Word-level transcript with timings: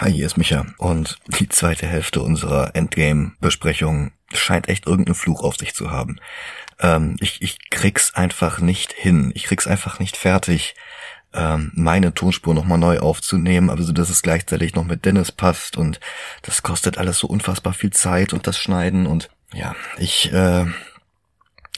Hi, 0.00 0.10
hier 0.10 0.24
ist 0.24 0.38
Micha. 0.38 0.64
Und 0.78 1.18
die 1.26 1.50
zweite 1.50 1.86
Hälfte 1.86 2.22
unserer 2.22 2.74
Endgame-Besprechung 2.74 4.12
scheint 4.32 4.66
echt 4.70 4.86
irgendeinen 4.86 5.14
Fluch 5.14 5.42
auf 5.42 5.58
sich 5.58 5.74
zu 5.74 5.90
haben. 5.90 6.18
Ähm, 6.78 7.16
ich, 7.20 7.42
ich 7.42 7.68
krieg's 7.68 8.14
einfach 8.14 8.60
nicht 8.60 8.94
hin. 8.94 9.30
Ich 9.34 9.44
krieg's 9.44 9.66
einfach 9.66 9.98
nicht 9.98 10.16
fertig, 10.16 10.74
ähm, 11.34 11.70
meine 11.74 12.14
Tonspur 12.14 12.54
nochmal 12.54 12.78
neu 12.78 13.00
aufzunehmen, 13.00 13.68
also 13.68 13.92
dass 13.92 14.08
es 14.08 14.22
gleichzeitig 14.22 14.74
noch 14.74 14.84
mit 14.84 15.04
Dennis 15.04 15.32
passt 15.32 15.76
und 15.76 16.00
das 16.40 16.62
kostet 16.62 16.96
alles 16.96 17.18
so 17.18 17.26
unfassbar 17.26 17.74
viel 17.74 17.90
Zeit 17.90 18.32
und 18.32 18.46
das 18.46 18.56
Schneiden 18.56 19.06
und 19.06 19.28
ja, 19.52 19.76
ich 19.98 20.32
äh, 20.32 20.64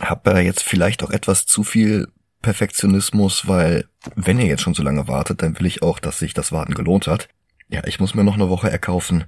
habe 0.00 0.40
jetzt 0.42 0.62
vielleicht 0.62 1.02
auch 1.02 1.10
etwas 1.10 1.44
zu 1.44 1.64
viel 1.64 2.06
Perfektionismus, 2.40 3.48
weil 3.48 3.88
wenn 4.14 4.38
ihr 4.38 4.46
jetzt 4.46 4.62
schon 4.62 4.74
so 4.74 4.84
lange 4.84 5.08
wartet, 5.08 5.42
dann 5.42 5.58
will 5.58 5.66
ich 5.66 5.82
auch, 5.82 5.98
dass 5.98 6.20
sich 6.20 6.34
das 6.34 6.52
Warten 6.52 6.74
gelohnt 6.74 7.08
hat. 7.08 7.28
Ja, 7.72 7.80
ich 7.86 7.98
muss 7.98 8.14
mir 8.14 8.22
noch 8.22 8.34
eine 8.34 8.50
Woche 8.50 8.70
erkaufen. 8.70 9.24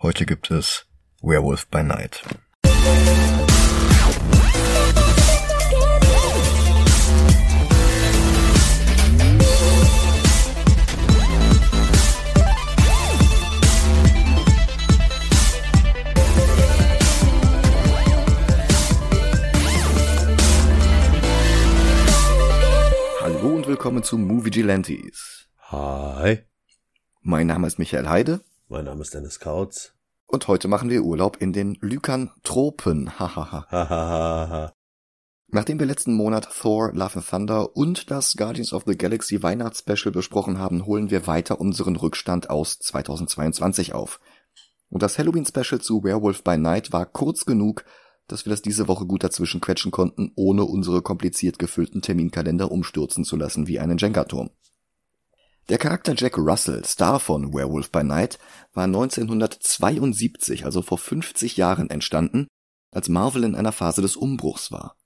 Heute 0.00 0.24
gibt 0.24 0.52
es 0.52 0.86
Werewolf 1.20 1.66
by 1.66 1.82
Night. 1.82 2.22
Hallo 23.20 23.56
und 23.56 23.66
willkommen 23.66 24.04
zu 24.04 24.18
Movie 24.18 24.50
Gelantes. 24.50 25.48
Hi, 25.72 26.44
Mein 27.26 27.46
Name 27.46 27.66
ist 27.66 27.78
Michael 27.78 28.06
Heide 28.06 28.44
mein 28.68 28.84
Name 28.84 29.00
ist 29.00 29.14
Dennis 29.14 29.40
Kautz. 29.40 29.94
und 30.26 30.46
heute 30.46 30.68
machen 30.68 30.90
wir 30.90 31.02
Urlaub 31.02 31.38
in 31.40 31.54
den 31.54 31.78
Lykantropen. 31.80 33.18
Hahaha. 33.18 33.66
Hahaha. 33.70 34.74
Nachdem 35.48 35.78
wir 35.78 35.86
letzten 35.86 36.12
Monat 36.12 36.46
Thor, 36.60 36.92
Love 36.92 37.20
and 37.20 37.26
Thunder 37.26 37.76
und 37.76 38.10
das 38.10 38.34
Guardians 38.36 38.74
of 38.74 38.82
the 38.86 38.98
Galaxy 38.98 39.42
Weihnachtsspecial 39.42 40.12
besprochen 40.12 40.58
haben, 40.58 40.84
holen 40.84 41.10
wir 41.10 41.26
weiter 41.26 41.60
unseren 41.60 41.96
Rückstand 41.96 42.50
aus 42.50 42.78
2022 42.80 43.94
auf. 43.94 44.20
Und 44.90 45.02
das 45.02 45.18
Halloween-Special 45.18 45.80
zu 45.80 46.04
Werewolf 46.04 46.44
by 46.44 46.58
Night 46.58 46.92
war 46.92 47.06
kurz 47.06 47.46
genug, 47.46 47.86
dass 48.28 48.44
wir 48.44 48.50
das 48.50 48.60
diese 48.60 48.86
Woche 48.86 49.06
gut 49.06 49.24
dazwischen 49.24 49.62
quetschen 49.62 49.92
konnten, 49.92 50.30
ohne 50.36 50.66
unsere 50.66 51.00
kompliziert 51.00 51.58
gefüllten 51.58 52.02
Terminkalender 52.02 52.70
umstürzen 52.70 53.24
zu 53.24 53.36
lassen 53.36 53.66
wie 53.66 53.78
einen 53.78 53.96
Jenga-Turm. 53.96 54.50
Der 55.70 55.78
Charakter 55.78 56.14
Jack 56.14 56.36
Russell, 56.36 56.84
Star 56.84 57.18
von 57.18 57.54
Werewolf 57.54 57.90
by 57.90 58.04
Night, 58.04 58.38
war 58.74 58.84
1972, 58.84 60.66
also 60.66 60.82
vor 60.82 60.98
50 60.98 61.56
Jahren 61.56 61.88
entstanden, 61.88 62.48
als 62.90 63.08
Marvel 63.08 63.44
in 63.44 63.54
einer 63.54 63.72
Phase 63.72 64.02
des 64.02 64.14
Umbruchs 64.14 64.70
war. 64.70 64.96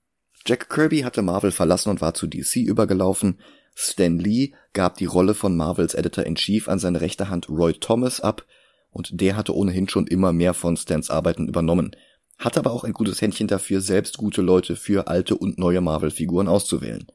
Jack 0.45 0.69
Kirby 0.69 1.01
hatte 1.01 1.21
Marvel 1.21 1.51
verlassen 1.51 1.89
und 1.89 2.01
war 2.01 2.13
zu 2.13 2.27
DC 2.27 2.57
übergelaufen. 2.57 3.39
Stan 3.73 4.19
Lee 4.19 4.51
gab 4.73 4.97
die 4.97 5.05
Rolle 5.05 5.33
von 5.33 5.55
Marvels 5.55 5.93
Editor-in-Chief 5.93 6.67
an 6.67 6.79
seine 6.79 6.99
rechte 6.99 7.29
Hand 7.29 7.47
Roy 7.47 7.73
Thomas 7.73 8.19
ab 8.19 8.45
und 8.91 9.21
der 9.21 9.37
hatte 9.37 9.55
ohnehin 9.55 9.87
schon 9.87 10.07
immer 10.07 10.33
mehr 10.33 10.53
von 10.53 10.75
Stans 10.75 11.09
Arbeiten 11.09 11.47
übernommen, 11.47 11.95
hatte 12.37 12.59
aber 12.59 12.71
auch 12.71 12.83
ein 12.83 12.93
gutes 12.93 13.21
Händchen 13.21 13.47
dafür, 13.47 13.79
selbst 13.79 14.17
gute 14.17 14.41
Leute 14.41 14.75
für 14.75 15.07
alte 15.07 15.37
und 15.37 15.57
neue 15.57 15.79
Marvel-Figuren 15.79 16.49
auszuwählen. 16.49 17.07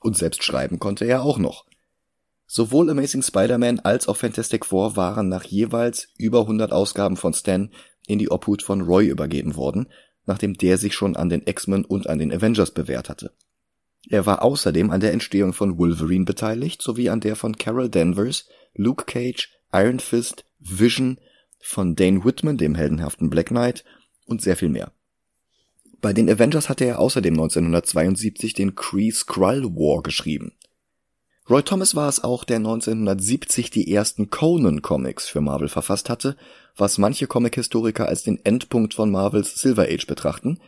Und 0.00 0.16
selbst 0.16 0.42
schreiben 0.42 0.78
konnte 0.78 1.04
er 1.04 1.22
auch 1.22 1.38
noch. 1.38 1.64
Sowohl 2.50 2.88
Amazing 2.88 3.20
Spider-Man 3.22 3.80
als 3.80 4.08
auch 4.08 4.16
Fantastic 4.16 4.64
Four 4.64 4.96
waren 4.96 5.28
nach 5.28 5.44
jeweils 5.44 6.08
über 6.16 6.40
100 6.40 6.72
Ausgaben 6.72 7.18
von 7.18 7.34
Stan 7.34 7.70
in 8.06 8.18
die 8.18 8.30
Obhut 8.30 8.62
von 8.62 8.80
Roy 8.80 9.06
übergeben 9.06 9.54
worden, 9.54 9.88
nachdem 10.24 10.54
der 10.54 10.78
sich 10.78 10.94
schon 10.94 11.14
an 11.14 11.28
den 11.28 11.42
X-Men 11.46 11.84
und 11.84 12.08
an 12.08 12.18
den 12.18 12.32
Avengers 12.32 12.70
bewährt 12.70 13.10
hatte. 13.10 13.32
Er 14.08 14.24
war 14.24 14.42
außerdem 14.42 14.90
an 14.90 15.00
der 15.00 15.12
Entstehung 15.12 15.52
von 15.52 15.76
Wolverine 15.76 16.24
beteiligt, 16.24 16.80
sowie 16.80 17.10
an 17.10 17.20
der 17.20 17.36
von 17.36 17.58
Carol 17.58 17.90
Danvers, 17.90 18.48
Luke 18.74 19.04
Cage, 19.04 19.50
Iron 19.70 20.00
Fist, 20.00 20.46
Vision, 20.58 21.20
von 21.60 21.96
Dane 21.96 22.24
Whitman, 22.24 22.56
dem 22.56 22.74
heldenhaften 22.74 23.28
Black 23.28 23.48
Knight 23.48 23.84
und 24.24 24.40
sehr 24.40 24.56
viel 24.56 24.70
mehr. 24.70 24.92
Bei 26.00 26.14
den 26.14 26.30
Avengers 26.30 26.70
hatte 26.70 26.86
er 26.86 26.98
außerdem 26.98 27.34
1972 27.34 28.54
den 28.54 28.74
Kree 28.74 29.10
Skrull 29.10 29.64
War 29.64 30.02
geschrieben. 30.02 30.52
Roy 31.50 31.62
Thomas 31.62 31.94
war 31.94 32.10
es 32.10 32.22
auch, 32.22 32.44
der 32.44 32.56
1970 32.56 33.70
die 33.70 33.90
ersten 33.90 34.28
Conan 34.28 34.82
Comics 34.82 35.26
für 35.26 35.40
Marvel 35.40 35.70
verfasst 35.70 36.10
hatte, 36.10 36.36
was 36.76 36.98
manche 36.98 37.26
Comic-Historiker 37.26 38.06
als 38.06 38.22
den 38.22 38.44
Endpunkt 38.44 38.92
von 38.92 39.10
Marvels 39.10 39.58
Silver 39.58 39.84
Age 39.84 40.06
betrachten. 40.06 40.60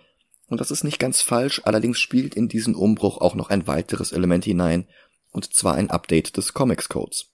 Und 0.49 0.59
das 0.59 0.71
ist 0.71 0.83
nicht 0.83 0.99
ganz 0.99 1.21
falsch, 1.21 1.61
allerdings 1.65 1.99
spielt 1.99 2.35
in 2.35 2.49
diesen 2.49 2.75
Umbruch 2.75 3.21
auch 3.21 3.35
noch 3.35 3.51
ein 3.51 3.67
weiteres 3.67 4.13
Element 4.13 4.47
hinein, 4.47 4.87
und 5.33 5.53
zwar 5.53 5.75
ein 5.75 5.91
Update 5.91 6.39
des 6.39 6.55
Comics 6.55 6.89
Codes. 6.89 7.27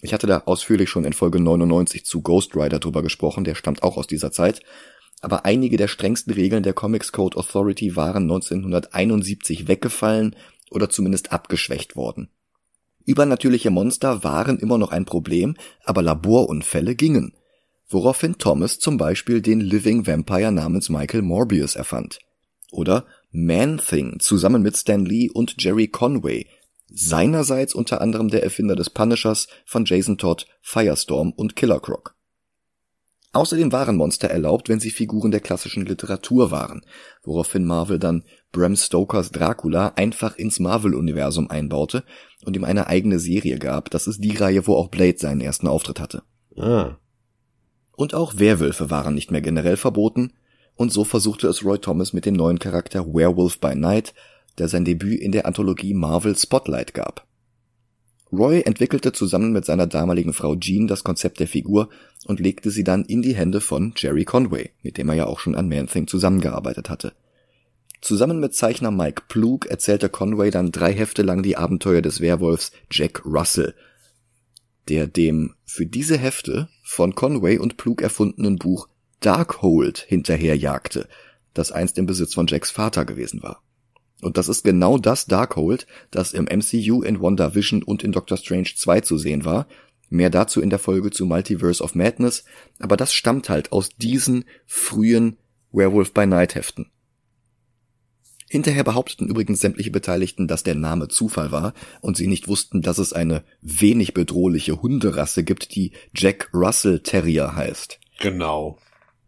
Ich 0.00 0.12
hatte 0.12 0.26
da 0.26 0.42
ausführlich 0.46 0.90
schon 0.90 1.04
in 1.04 1.12
Folge 1.12 1.38
99 1.38 2.04
zu 2.04 2.20
Ghost 2.20 2.56
Rider 2.56 2.80
drüber 2.80 3.04
gesprochen, 3.04 3.44
der 3.44 3.54
stammt 3.54 3.84
auch 3.84 3.96
aus 3.96 4.08
dieser 4.08 4.32
Zeit, 4.32 4.60
aber 5.20 5.44
einige 5.44 5.76
der 5.76 5.86
strengsten 5.86 6.32
Regeln 6.32 6.64
der 6.64 6.74
Comics 6.74 7.12
Code 7.12 7.36
Authority 7.36 7.94
waren 7.94 8.24
1971 8.24 9.68
weggefallen 9.68 10.34
oder 10.72 10.90
zumindest 10.90 11.30
abgeschwächt 11.30 11.94
worden. 11.94 12.28
Übernatürliche 13.04 13.70
Monster 13.70 14.24
waren 14.24 14.58
immer 14.58 14.78
noch 14.78 14.92
ein 14.92 15.04
Problem, 15.04 15.56
aber 15.84 16.02
Laborunfälle 16.02 16.94
gingen. 16.94 17.34
Woraufhin 17.88 18.38
Thomas 18.38 18.78
zum 18.78 18.96
Beispiel 18.96 19.42
den 19.42 19.60
Living 19.60 20.06
Vampire 20.06 20.52
namens 20.52 20.88
Michael 20.88 21.22
Morbius 21.22 21.74
erfand. 21.74 22.20
Oder 22.70 23.06
Man-Thing 23.32 24.20
zusammen 24.20 24.62
mit 24.62 24.76
Stan 24.76 25.04
Lee 25.04 25.28
und 25.30 25.56
Jerry 25.58 25.88
Conway, 25.88 26.46
seinerseits 26.88 27.74
unter 27.74 28.00
anderem 28.00 28.28
der 28.28 28.42
Erfinder 28.42 28.76
des 28.76 28.90
Punishers 28.90 29.48
von 29.66 29.84
Jason 29.84 30.18
Todd, 30.18 30.46
Firestorm 30.62 31.32
und 31.32 31.56
Killer 31.56 31.80
Croc. 31.80 32.14
Außerdem 33.32 33.72
waren 33.72 33.96
Monster 33.96 34.28
erlaubt, 34.28 34.68
wenn 34.68 34.80
sie 34.80 34.90
Figuren 34.90 35.30
der 35.30 35.40
klassischen 35.40 35.86
Literatur 35.86 36.50
waren, 36.50 36.82
woraufhin 37.22 37.64
Marvel 37.64 37.98
dann 37.98 38.24
Bram 38.52 38.76
Stokers 38.76 39.30
Dracula 39.30 39.94
einfach 39.96 40.36
ins 40.36 40.60
Marvel-Universum 40.60 41.50
einbaute 41.50 42.04
und 42.44 42.54
ihm 42.54 42.64
eine 42.64 42.86
eigene 42.86 43.18
Serie 43.18 43.58
gab. 43.58 43.90
Das 43.90 44.06
ist 44.06 44.22
die 44.22 44.36
Reihe, 44.36 44.66
wo 44.66 44.76
auch 44.76 44.88
Blade 44.88 45.18
seinen 45.18 45.40
ersten 45.40 45.66
Auftritt 45.66 46.00
hatte. 46.00 46.22
Ah, 46.56 46.96
Und 47.96 48.14
auch 48.14 48.38
Werwölfe 48.38 48.90
waren 48.90 49.14
nicht 49.14 49.30
mehr 49.30 49.40
generell 49.40 49.76
verboten, 49.76 50.32
und 50.74 50.92
so 50.92 51.04
versuchte 51.04 51.48
es 51.48 51.64
Roy 51.64 51.78
Thomas 51.78 52.12
mit 52.12 52.26
dem 52.26 52.34
neuen 52.34 52.58
Charakter 52.58 53.06
Werewolf 53.06 53.58
by 53.58 53.74
Night, 53.74 54.14
der 54.58 54.68
sein 54.68 54.84
Debüt 54.84 55.20
in 55.20 55.32
der 55.32 55.46
Anthologie 55.46 55.94
Marvel 55.94 56.36
Spotlight 56.36 56.94
gab. 56.94 57.26
Roy 58.32 58.62
entwickelte 58.62 59.12
zusammen 59.12 59.52
mit 59.52 59.66
seiner 59.66 59.86
damaligen 59.86 60.32
Frau 60.32 60.56
Jean 60.56 60.88
das 60.88 61.04
Konzept 61.04 61.40
der 61.40 61.46
Figur 61.46 61.90
und 62.26 62.40
legte 62.40 62.70
sie 62.70 62.84
dann 62.84 63.04
in 63.04 63.20
die 63.20 63.34
Hände 63.34 63.60
von 63.60 63.92
Jerry 63.96 64.24
Conway, 64.24 64.70
mit 64.82 64.96
dem 64.96 65.10
er 65.10 65.14
ja 65.14 65.26
auch 65.26 65.38
schon 65.38 65.54
an 65.54 65.68
Man-Thing 65.68 66.06
zusammengearbeitet 66.06 66.88
hatte. 66.88 67.12
Zusammen 68.02 68.40
mit 68.40 68.52
Zeichner 68.52 68.90
Mike 68.90 69.22
Plug 69.28 69.60
erzählte 69.68 70.08
Conway 70.08 70.50
dann 70.50 70.72
drei 70.72 70.92
Hefte 70.92 71.22
lang 71.22 71.44
die 71.44 71.56
Abenteuer 71.56 72.02
des 72.02 72.20
Werwolfs 72.20 72.72
Jack 72.90 73.24
Russell, 73.24 73.76
der 74.88 75.06
dem 75.06 75.54
für 75.64 75.86
diese 75.86 76.18
Hefte 76.18 76.68
von 76.82 77.14
Conway 77.14 77.58
und 77.58 77.76
Plug 77.76 77.98
erfundenen 78.00 78.56
Buch 78.58 78.88
Darkhold 79.20 79.98
hinterherjagte, 79.98 81.08
das 81.54 81.70
einst 81.70 81.96
im 81.96 82.06
Besitz 82.06 82.34
von 82.34 82.48
Jacks 82.48 82.72
Vater 82.72 83.04
gewesen 83.04 83.40
war. 83.44 83.62
Und 84.20 84.36
das 84.36 84.48
ist 84.48 84.64
genau 84.64 84.98
das 84.98 85.26
Darkhold, 85.26 85.86
das 86.10 86.32
im 86.32 86.46
MCU 86.46 87.02
in 87.02 87.20
WandaVision 87.20 87.84
und 87.84 88.02
in 88.02 88.10
Doctor 88.10 88.36
Strange 88.36 88.70
2 88.74 89.02
zu 89.02 89.16
sehen 89.16 89.44
war. 89.44 89.68
Mehr 90.10 90.28
dazu 90.28 90.60
in 90.60 90.70
der 90.70 90.80
Folge 90.80 91.12
zu 91.12 91.24
Multiverse 91.24 91.82
of 91.82 91.94
Madness, 91.94 92.44
aber 92.80 92.96
das 92.96 93.14
stammt 93.14 93.48
halt 93.48 93.70
aus 93.70 93.90
diesen 93.90 94.44
frühen 94.66 95.36
Werewolf 95.70 96.12
by 96.12 96.26
Night 96.26 96.56
Heften. 96.56 96.90
Hinterher 98.52 98.84
behaupteten 98.84 99.28
übrigens 99.28 99.60
sämtliche 99.60 99.90
Beteiligten, 99.90 100.46
dass 100.46 100.62
der 100.62 100.74
Name 100.74 101.08
Zufall 101.08 101.52
war 101.52 101.72
und 102.02 102.18
sie 102.18 102.26
nicht 102.26 102.48
wussten, 102.48 102.82
dass 102.82 102.98
es 102.98 103.14
eine 103.14 103.44
wenig 103.62 104.12
bedrohliche 104.12 104.82
Hunderasse 104.82 105.42
gibt, 105.42 105.74
die 105.74 105.92
Jack 106.14 106.50
Russell 106.52 107.00
Terrier 107.00 107.56
heißt. 107.56 107.98
genau. 108.20 108.76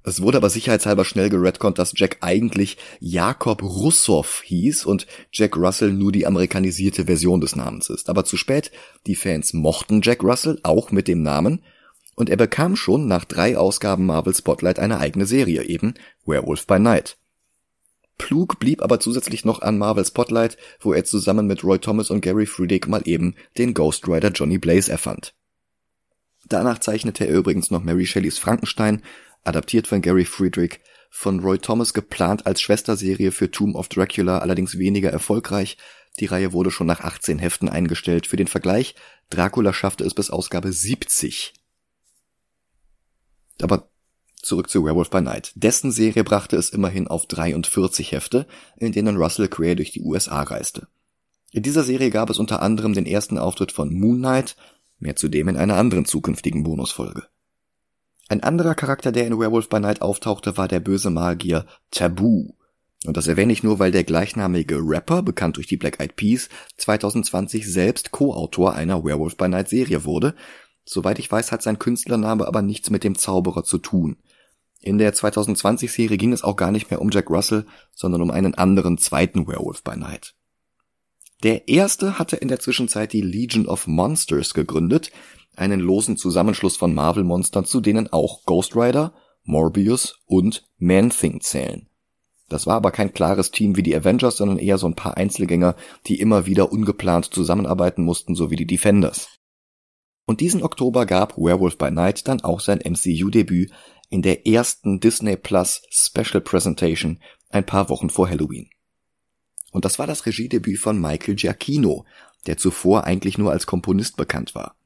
Es 0.02 0.20
wurde 0.20 0.36
aber 0.36 0.50
sicherheitshalber 0.50 1.06
schnell 1.06 1.30
geredconnt, 1.30 1.78
dass 1.78 1.94
Jack 1.96 2.18
eigentlich 2.20 2.76
Jakob 3.00 3.62
Russow 3.62 4.42
hieß 4.42 4.84
und 4.84 5.06
Jack 5.32 5.56
Russell 5.56 5.94
nur 5.94 6.12
die 6.12 6.26
amerikanisierte 6.26 7.06
Version 7.06 7.40
des 7.40 7.56
Namens 7.56 7.88
ist. 7.88 8.10
Aber 8.10 8.26
zu 8.26 8.36
spät, 8.36 8.72
die 9.06 9.14
Fans 9.14 9.54
mochten 9.54 10.02
Jack 10.02 10.22
Russell 10.22 10.60
auch 10.64 10.90
mit 10.90 11.08
dem 11.08 11.22
Namen 11.22 11.62
und 12.14 12.28
er 12.28 12.36
bekam 12.36 12.76
schon 12.76 13.08
nach 13.08 13.24
drei 13.24 13.56
Ausgaben 13.56 14.04
Marvel 14.04 14.34
Spotlight 14.34 14.78
eine 14.78 14.98
eigene 14.98 15.24
Serie, 15.24 15.62
eben 15.62 15.94
Werewolf 16.26 16.66
by 16.66 16.78
Night. 16.78 17.16
Plug 18.18 18.48
blieb 18.58 18.82
aber 18.82 19.00
zusätzlich 19.00 19.44
noch 19.44 19.62
an 19.62 19.78
Marvel 19.78 20.04
Spotlight, 20.04 20.56
wo 20.80 20.92
er 20.92 21.04
zusammen 21.04 21.46
mit 21.46 21.64
Roy 21.64 21.78
Thomas 21.78 22.10
und 22.10 22.20
Gary 22.20 22.46
Friedrich 22.46 22.86
mal 22.86 23.02
eben 23.04 23.34
den 23.58 23.74
Ghost 23.74 24.06
Rider 24.06 24.30
Johnny 24.30 24.58
Blaze 24.58 24.90
erfand. 24.90 25.34
Danach 26.46 26.78
zeichnete 26.78 27.26
er 27.26 27.34
übrigens 27.34 27.70
noch 27.70 27.82
Mary 27.82 28.06
Shelleys 28.06 28.38
Frankenstein, 28.38 29.02
adaptiert 29.42 29.86
von 29.86 30.02
Gary 30.02 30.24
Friedrich, 30.24 30.80
von 31.10 31.40
Roy 31.40 31.58
Thomas 31.58 31.94
geplant 31.94 32.46
als 32.46 32.60
Schwesterserie 32.60 33.30
für 33.30 33.50
Tomb 33.50 33.76
of 33.76 33.88
Dracula, 33.88 34.38
allerdings 34.38 34.78
weniger 34.78 35.10
erfolgreich. 35.10 35.76
Die 36.18 36.26
Reihe 36.26 36.52
wurde 36.52 36.70
schon 36.70 36.86
nach 36.86 37.00
18 37.00 37.38
Heften 37.38 37.68
eingestellt. 37.68 38.26
Für 38.26 38.36
den 38.36 38.46
Vergleich, 38.46 38.94
Dracula 39.30 39.72
schaffte 39.72 40.04
es 40.04 40.14
bis 40.14 40.30
Ausgabe 40.30 40.72
70. 40.72 41.54
Aber 43.62 43.88
zurück 44.44 44.70
zu 44.70 44.84
Werewolf 44.84 45.10
by 45.10 45.20
Night. 45.20 45.52
Dessen 45.54 45.90
Serie 45.90 46.24
brachte 46.24 46.56
es 46.56 46.70
immerhin 46.70 47.08
auf 47.08 47.26
43 47.26 48.12
Hefte, 48.12 48.46
in 48.76 48.92
denen 48.92 49.16
Russell 49.16 49.48
Crowe 49.48 49.76
durch 49.76 49.92
die 49.92 50.02
USA 50.02 50.42
reiste. 50.42 50.86
In 51.52 51.62
dieser 51.62 51.84
Serie 51.84 52.10
gab 52.10 52.30
es 52.30 52.38
unter 52.38 52.62
anderem 52.62 52.94
den 52.94 53.06
ersten 53.06 53.38
Auftritt 53.38 53.72
von 53.72 53.92
Moon 53.92 54.18
Knight, 54.18 54.56
mehr 54.98 55.16
zudem 55.16 55.48
in 55.48 55.56
einer 55.56 55.76
anderen 55.76 56.04
zukünftigen 56.04 56.64
Bonusfolge. 56.64 57.24
Ein 58.28 58.42
anderer 58.42 58.74
Charakter, 58.74 59.12
der 59.12 59.26
in 59.26 59.38
Werewolf 59.38 59.68
by 59.68 59.80
Night 59.80 60.02
auftauchte, 60.02 60.56
war 60.56 60.66
der 60.66 60.80
böse 60.80 61.10
Magier 61.10 61.66
Taboo. 61.90 62.54
Und 63.06 63.16
das 63.18 63.26
erwähne 63.26 63.52
ich 63.52 63.62
nur, 63.62 63.78
weil 63.78 63.92
der 63.92 64.04
gleichnamige 64.04 64.78
Rapper, 64.80 65.22
bekannt 65.22 65.58
durch 65.58 65.66
die 65.66 65.76
Black 65.76 66.00
Eyed 66.00 66.16
Peas, 66.16 66.48
2020 66.78 67.70
selbst 67.70 68.12
Co-Autor 68.12 68.74
einer 68.74 69.04
Werewolf 69.04 69.36
by 69.36 69.48
Night 69.48 69.68
Serie 69.68 70.04
wurde. 70.04 70.34
Soweit 70.86 71.18
ich 71.18 71.30
weiß, 71.30 71.52
hat 71.52 71.62
sein 71.62 71.78
Künstlername 71.78 72.46
aber 72.46 72.62
nichts 72.62 72.90
mit 72.90 73.04
dem 73.04 73.16
Zauberer 73.16 73.62
zu 73.62 73.78
tun. 73.78 74.16
In 74.80 74.98
der 74.98 75.14
2020 75.14 75.92
Serie 75.92 76.18
ging 76.18 76.32
es 76.32 76.44
auch 76.44 76.56
gar 76.56 76.70
nicht 76.70 76.90
mehr 76.90 77.00
um 77.00 77.10
Jack 77.10 77.30
Russell, 77.30 77.66
sondern 77.92 78.22
um 78.22 78.30
einen 78.30 78.54
anderen 78.54 78.98
zweiten 78.98 79.46
Werewolf 79.46 79.82
by 79.82 79.96
Night. 79.96 80.34
Der 81.42 81.68
erste 81.68 82.18
hatte 82.18 82.36
in 82.36 82.48
der 82.48 82.60
Zwischenzeit 82.60 83.12
die 83.12 83.20
Legion 83.20 83.66
of 83.66 83.86
Monsters 83.86 84.54
gegründet, 84.54 85.10
einen 85.56 85.80
losen 85.80 86.16
Zusammenschluss 86.16 86.76
von 86.76 86.94
Marvel-Monstern, 86.94 87.64
zu 87.64 87.80
denen 87.80 88.12
auch 88.12 88.44
Ghost 88.44 88.76
Rider, 88.76 89.14
Morbius 89.44 90.20
und 90.26 90.64
Man-Thing 90.78 91.40
zählen. 91.40 91.88
Das 92.48 92.66
war 92.66 92.76
aber 92.76 92.90
kein 92.90 93.12
klares 93.12 93.50
Team 93.50 93.76
wie 93.76 93.82
die 93.82 93.96
Avengers, 93.96 94.36
sondern 94.36 94.58
eher 94.58 94.78
so 94.78 94.86
ein 94.86 94.96
paar 94.96 95.16
Einzelgänger, 95.16 95.76
die 96.06 96.20
immer 96.20 96.46
wieder 96.46 96.72
ungeplant 96.72 97.26
zusammenarbeiten 97.26 98.04
mussten, 98.04 98.34
so 98.34 98.50
wie 98.50 98.56
die 98.56 98.66
Defenders. 98.66 99.28
Und 100.26 100.40
diesen 100.40 100.62
Oktober 100.62 101.04
gab 101.04 101.36
Werewolf 101.36 101.76
by 101.76 101.90
Night 101.90 102.26
dann 102.28 102.42
auch 102.42 102.60
sein 102.60 102.78
MCU-Debüt 102.78 103.70
in 104.14 104.22
der 104.22 104.46
ersten 104.46 105.00
Disney 105.00 105.36
Plus 105.36 105.82
Special 105.90 106.40
Presentation 106.40 107.18
ein 107.48 107.66
paar 107.66 107.88
Wochen 107.88 108.10
vor 108.10 108.28
Halloween. 108.28 108.70
Und 109.72 109.84
das 109.84 109.98
war 109.98 110.06
das 110.06 110.24
Regiedebüt 110.24 110.78
von 110.78 111.00
Michael 111.00 111.34
Giacchino, 111.34 112.04
der 112.46 112.56
zuvor 112.56 113.02
eigentlich 113.02 113.38
nur 113.38 113.50
als 113.50 113.66
Komponist 113.66 114.16
bekannt 114.16 114.54
war. 114.54 114.76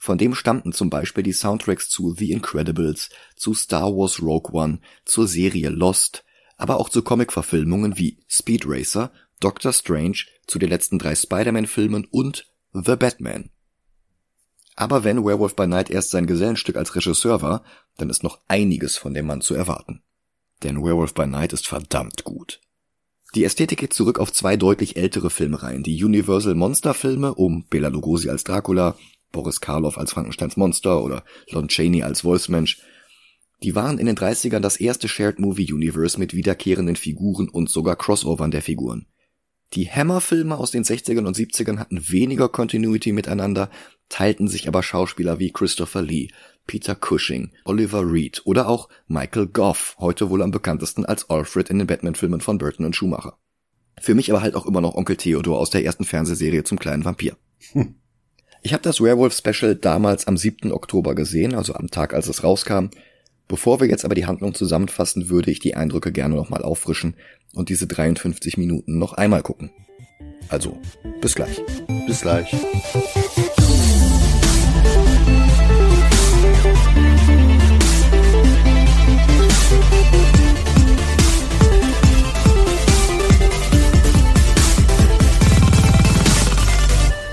Von 0.00 0.18
dem 0.18 0.34
stammten 0.34 0.72
zum 0.72 0.90
Beispiel 0.90 1.22
die 1.22 1.32
Soundtracks 1.32 1.90
zu 1.90 2.12
The 2.12 2.32
Incredibles, 2.32 3.10
zu 3.36 3.54
Star 3.54 3.96
Wars 3.96 4.20
Rogue 4.20 4.50
One, 4.52 4.80
zur 5.04 5.28
Serie 5.28 5.68
Lost, 5.68 6.24
aber 6.56 6.80
auch 6.80 6.88
zu 6.88 7.02
Comic-Verfilmungen 7.02 7.96
wie 7.98 8.18
Speed 8.26 8.64
Racer, 8.66 9.12
Doctor 9.38 9.72
Strange, 9.72 10.24
zu 10.48 10.58
den 10.58 10.70
letzten 10.70 10.98
drei 10.98 11.14
Spider-Man-Filmen 11.14 12.04
und 12.06 12.50
The 12.72 12.96
Batman. 12.96 13.50
Aber 14.74 15.04
wenn 15.04 15.24
Werewolf 15.24 15.54
by 15.54 15.66
Night 15.66 15.90
erst 15.90 16.10
sein 16.10 16.26
Gesellenstück 16.26 16.76
als 16.76 16.94
Regisseur 16.94 17.42
war, 17.42 17.64
dann 17.98 18.10
ist 18.10 18.22
noch 18.22 18.38
einiges 18.48 18.96
von 18.96 19.14
dem 19.14 19.26
Mann 19.26 19.40
zu 19.40 19.54
erwarten. 19.54 20.02
Denn 20.62 20.82
Werewolf 20.82 21.14
by 21.14 21.26
Night 21.26 21.52
ist 21.52 21.66
verdammt 21.66 22.24
gut. 22.24 22.60
Die 23.34 23.44
Ästhetik 23.44 23.78
geht 23.78 23.94
zurück 23.94 24.18
auf 24.18 24.32
zwei 24.32 24.56
deutlich 24.56 24.96
ältere 24.96 25.30
Filmreihen, 25.30 25.82
die 25.82 26.02
Universal 26.04 26.54
Monster 26.54 26.94
Filme 26.94 27.34
um 27.34 27.64
Bela 27.64 27.88
Lugosi 27.88 28.28
als 28.28 28.44
Dracula, 28.44 28.96
Boris 29.30 29.60
Karloff 29.60 29.96
als 29.96 30.12
Frankensteins 30.12 30.56
Monster 30.56 31.02
oder 31.02 31.24
Lon 31.50 31.68
Chaney 31.68 32.02
als 32.02 32.24
Wolfsmensch. 32.24 32.80
Die 33.62 33.74
waren 33.74 33.98
in 33.98 34.06
den 34.06 34.16
30ern 34.16 34.60
das 34.60 34.76
erste 34.76 35.08
Shared 35.08 35.38
Movie 35.38 35.72
Universe 35.72 36.18
mit 36.18 36.34
wiederkehrenden 36.34 36.96
Figuren 36.96 37.48
und 37.48 37.70
sogar 37.70 37.96
Crossovern 37.96 38.50
der 38.50 38.62
Figuren. 38.62 39.06
Die 39.74 39.90
Hammer-Filme 39.90 40.58
aus 40.58 40.70
den 40.70 40.84
60ern 40.84 41.26
und 41.26 41.36
70ern 41.36 41.78
hatten 41.78 42.10
weniger 42.10 42.50
Continuity 42.50 43.12
miteinander, 43.12 43.70
teilten 44.10 44.46
sich 44.46 44.68
aber 44.68 44.82
Schauspieler 44.82 45.38
wie 45.38 45.50
Christopher 45.50 46.02
Lee, 46.02 46.28
Peter 46.66 46.94
Cushing, 46.94 47.52
Oliver 47.64 48.02
Reed 48.02 48.42
oder 48.44 48.68
auch 48.68 48.90
Michael 49.06 49.46
Goff, 49.46 49.96
heute 49.98 50.28
wohl 50.28 50.42
am 50.42 50.50
bekanntesten 50.50 51.06
als 51.06 51.30
Alfred 51.30 51.70
in 51.70 51.78
den 51.78 51.86
Batman-Filmen 51.86 52.42
von 52.42 52.58
Burton 52.58 52.84
und 52.84 52.94
Schumacher. 52.94 53.38
Für 53.98 54.14
mich 54.14 54.30
aber 54.30 54.42
halt 54.42 54.54
auch 54.56 54.66
immer 54.66 54.82
noch 54.82 54.94
Onkel 54.94 55.16
Theodor 55.16 55.58
aus 55.58 55.70
der 55.70 55.84
ersten 55.84 56.04
Fernsehserie 56.04 56.64
zum 56.64 56.78
kleinen 56.78 57.04
Vampir. 57.04 57.36
Hm. 57.72 57.94
Ich 58.62 58.74
habe 58.74 58.82
das 58.82 59.00
Werewolf 59.00 59.34
Special 59.34 59.74
damals 59.74 60.26
am 60.26 60.36
7. 60.36 60.70
Oktober 60.70 61.14
gesehen, 61.14 61.54
also 61.54 61.74
am 61.74 61.90
Tag, 61.90 62.14
als 62.14 62.28
es 62.28 62.44
rauskam. 62.44 62.90
Bevor 63.48 63.80
wir 63.80 63.88
jetzt 63.88 64.04
aber 64.04 64.14
die 64.14 64.26
Handlung 64.26 64.54
zusammenfassen, 64.54 65.28
würde 65.28 65.50
ich 65.50 65.58
die 65.58 65.74
Eindrücke 65.74 66.12
gerne 66.12 66.34
nochmal 66.34 66.62
auffrischen 66.62 67.16
und 67.54 67.68
diese 67.68 67.86
53 67.86 68.56
Minuten 68.56 68.98
noch 68.98 69.12
einmal 69.12 69.42
gucken. 69.42 69.70
Also, 70.48 70.78
bis 71.20 71.34
gleich. 71.34 71.62
Bis 72.06 72.20
gleich. 72.22 72.52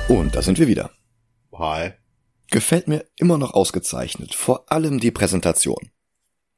Und 0.08 0.36
da 0.36 0.42
sind 0.42 0.58
wir 0.60 0.68
wieder. 0.68 0.90
Hi. 1.54 1.92
Gefällt 2.52 2.88
mir 2.88 3.06
immer 3.18 3.38
noch 3.38 3.54
ausgezeichnet, 3.54 4.34
vor 4.34 4.72
allem 4.72 5.00
die 5.00 5.12
Präsentation. 5.12 5.92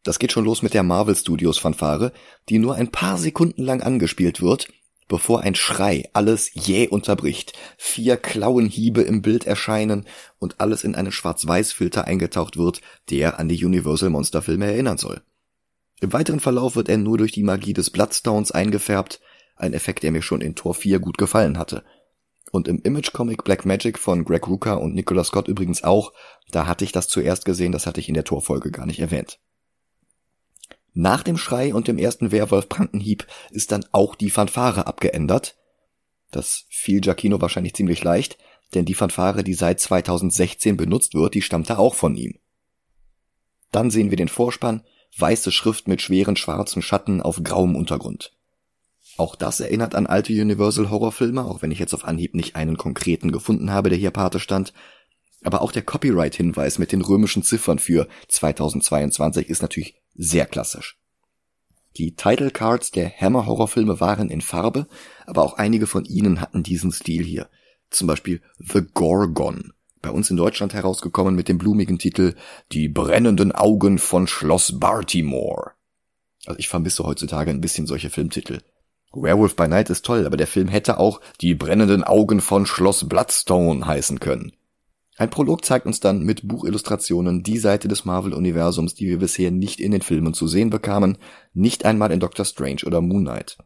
Das 0.03 0.18
geht 0.18 0.31
schon 0.31 0.45
los 0.45 0.62
mit 0.62 0.74
der 0.74 0.83
Marvel 0.83 1.15
Studios 1.15 1.59
Fanfare, 1.59 2.12
die 2.50 2.57
nur 2.57 2.75
ein 2.75 2.92
paar 2.92 3.18
Sekunden 3.18 3.63
lang 3.63 3.81
angespielt 3.81 4.42
wird, 4.42 4.68
bevor 5.07 5.42
ein 5.42 5.56
Schrei 5.56 6.09
alles 6.13 6.51
jäh 6.53 6.88
unterbricht, 6.88 7.53
vier 7.77 8.18
Klauenhiebe 8.18 9.01
im 9.01 9.21
Bild 9.21 9.45
erscheinen 9.45 10.07
und 10.39 10.59
alles 10.59 10.83
in 10.83 10.95
einen 10.95 11.12
Schwarz-Weiß-Filter 11.12 12.06
eingetaucht 12.06 12.57
wird, 12.57 12.81
der 13.09 13.38
an 13.39 13.50
die 13.50 13.63
Universal 13.63 14.09
Monster 14.09 14.42
Filme 14.42 14.68
erinnern 14.68 14.98
soll. 14.98 15.21
Im 16.00 16.13
weiteren 16.13 16.39
Verlauf 16.39 16.75
wird 16.75 16.89
er 16.89 16.98
nur 16.98 17.19
durch 17.19 17.31
die 17.31 17.44
Magie 17.44 17.74
des 17.74 17.92
Bloodstones 17.92 18.51
eingefärbt, 18.51 19.21
ein 19.56 19.74
Effekt, 19.74 20.01
der 20.01 20.12
mir 20.12 20.24
schon 20.24 20.42
in 20.42 20.56
Tor 20.56 20.74
4 20.74 21.00
gut 21.00 21.19
gefallen 21.19 21.59
hatte. 21.59 21.83
Und 22.51 22.68
im 22.68 22.81
Image-Comic 22.81 23.44
Black 23.44 23.65
Magic 23.65 24.00
von 24.00 24.25
Greg 24.25 24.48
Ruka 24.48 24.74
und 24.74 24.95
Nicola 24.95 25.24
Scott 25.24 25.48
übrigens 25.48 25.83
auch, 25.83 26.12
da 26.50 26.65
hatte 26.65 26.86
ich 26.86 26.92
das 26.92 27.07
zuerst 27.07 27.45
gesehen, 27.45 27.71
das 27.71 27.86
hatte 27.86 28.00
ich 28.00 28.07
in 28.07 28.15
der 28.15 28.24
Torfolge 28.24 28.71
gar 28.71 28.88
nicht 28.88 29.00
erwähnt. 29.00 29.39
Nach 30.93 31.24
dem 31.24 31.38
Schrei 31.38 31.74
und 31.74 31.88
dem 31.88 31.98
ersten 31.98 32.31
Werwolf-Prankenhieb 32.31 33.25
ist 33.51 33.71
dann 33.71 33.86
auch 33.91 34.15
die 34.15 34.29
Fanfare 34.29 34.88
abgeändert. 34.88 35.55
Das 36.31 36.65
fiel 36.69 37.01
Giacchino 37.01 37.39
wahrscheinlich 37.39 37.75
ziemlich 37.75 38.03
leicht, 38.03 38.38
denn 38.74 38.86
die 38.86 38.93
Fanfare, 38.93 39.43
die 39.43 39.53
seit 39.53 39.79
2016 39.79 40.77
benutzt 40.77 41.13
wird, 41.13 41.33
die 41.33 41.41
stammte 41.41 41.79
auch 41.79 41.95
von 41.95 42.15
ihm. 42.15 42.38
Dann 43.71 43.89
sehen 43.89 44.10
wir 44.10 44.17
den 44.17 44.27
Vorspann, 44.27 44.83
weiße 45.17 45.51
Schrift 45.51 45.88
mit 45.88 46.01
schweren 46.01 46.36
schwarzen 46.36 46.81
Schatten 46.81 47.21
auf 47.21 47.41
grauem 47.43 47.75
Untergrund. 47.75 48.33
Auch 49.17 49.36
das 49.36 49.60
erinnert 49.60 49.95
an 49.95 50.07
alte 50.07 50.33
Universal 50.33 50.89
Horrorfilme, 50.89 51.43
auch 51.43 51.62
wenn 51.62 51.71
ich 51.71 51.79
jetzt 51.79 51.93
auf 51.93 52.05
Anhieb 52.05 52.33
nicht 52.33 52.55
einen 52.55 52.77
konkreten 52.77 53.31
gefunden 53.31 53.71
habe, 53.71 53.89
der 53.89 53.98
hier 53.98 54.12
Pate 54.12 54.39
stand. 54.39 54.74
Aber 55.43 55.62
auch 55.62 55.71
der 55.71 55.81
Copyright-Hinweis 55.81 56.79
mit 56.79 56.91
den 56.91 57.01
römischen 57.01 57.43
Ziffern 57.43 57.79
für 57.79 58.07
2022 58.29 59.50
ist 59.50 59.62
natürlich 59.62 60.00
sehr 60.15 60.46
klassisch. 60.46 60.98
Die 61.98 62.15
Title 62.15 62.51
Cards 62.51 62.91
der 62.91 63.10
Hammer 63.10 63.46
Horrorfilme 63.46 64.00
waren 64.00 64.30
in 64.30 64.41
Farbe, 64.41 64.88
aber 65.25 65.44
auch 65.44 65.56
einige 65.56 65.88
von 65.88 66.06
ihnen 66.06 66.39
hatten 66.39 66.63
diesen 66.63 66.91
Stil 66.91 67.24
hier. 67.24 67.50
Zum 67.89 68.08
Beispiel 68.08 68.41
The 68.60 68.82
Gorgon, 68.94 69.74
bei 70.01 70.10
uns 70.10 70.30
in 70.30 70.38
Deutschland 70.38 70.74
herausgekommen 70.74 71.36
mit 71.36 71.48
dem 71.48 71.58
blumigen 71.58 72.00
Titel 72.00 72.36
Die 72.72 72.88
brennenden 72.88 73.51
Augen 73.51 74.00
von 74.00 74.27
Schloss 74.27 74.80
Baltimore. 74.80 75.72
Also 76.46 76.58
ich 76.58 76.70
vermisse 76.70 77.03
heutzutage 77.03 77.51
ein 77.51 77.62
bisschen 77.62 77.86
solche 77.86 78.10
Filmtitel. 78.10 78.62
Werewolf 79.13 79.56
by 79.56 79.68
Night 79.68 79.89
ist 79.89 80.06
toll, 80.06 80.25
aber 80.25 80.38
der 80.38 80.48
Film 80.48 80.70
hätte 80.70 80.98
auch 80.98 81.22
Die 81.41 81.53
brennenden 81.53 82.03
Augen 82.03 82.41
von 82.41 82.65
Schloss 82.65 83.08
Bloodstone 83.08 83.86
heißen 83.86 84.20
können. 84.20 84.53
Ein 85.21 85.29
Prolog 85.29 85.63
zeigt 85.63 85.85
uns 85.85 85.99
dann 85.99 86.23
mit 86.23 86.47
Buchillustrationen 86.47 87.43
die 87.43 87.59
Seite 87.59 87.87
des 87.87 88.05
Marvel-Universums, 88.05 88.95
die 88.95 89.05
wir 89.05 89.19
bisher 89.19 89.51
nicht 89.51 89.79
in 89.79 89.91
den 89.91 90.01
Filmen 90.01 90.33
zu 90.33 90.47
sehen 90.47 90.71
bekamen, 90.71 91.19
nicht 91.53 91.85
einmal 91.85 92.11
in 92.11 92.19
Doctor 92.19 92.43
Strange 92.43 92.81
oder 92.87 93.01
Moon 93.01 93.25
Knight. 93.25 93.59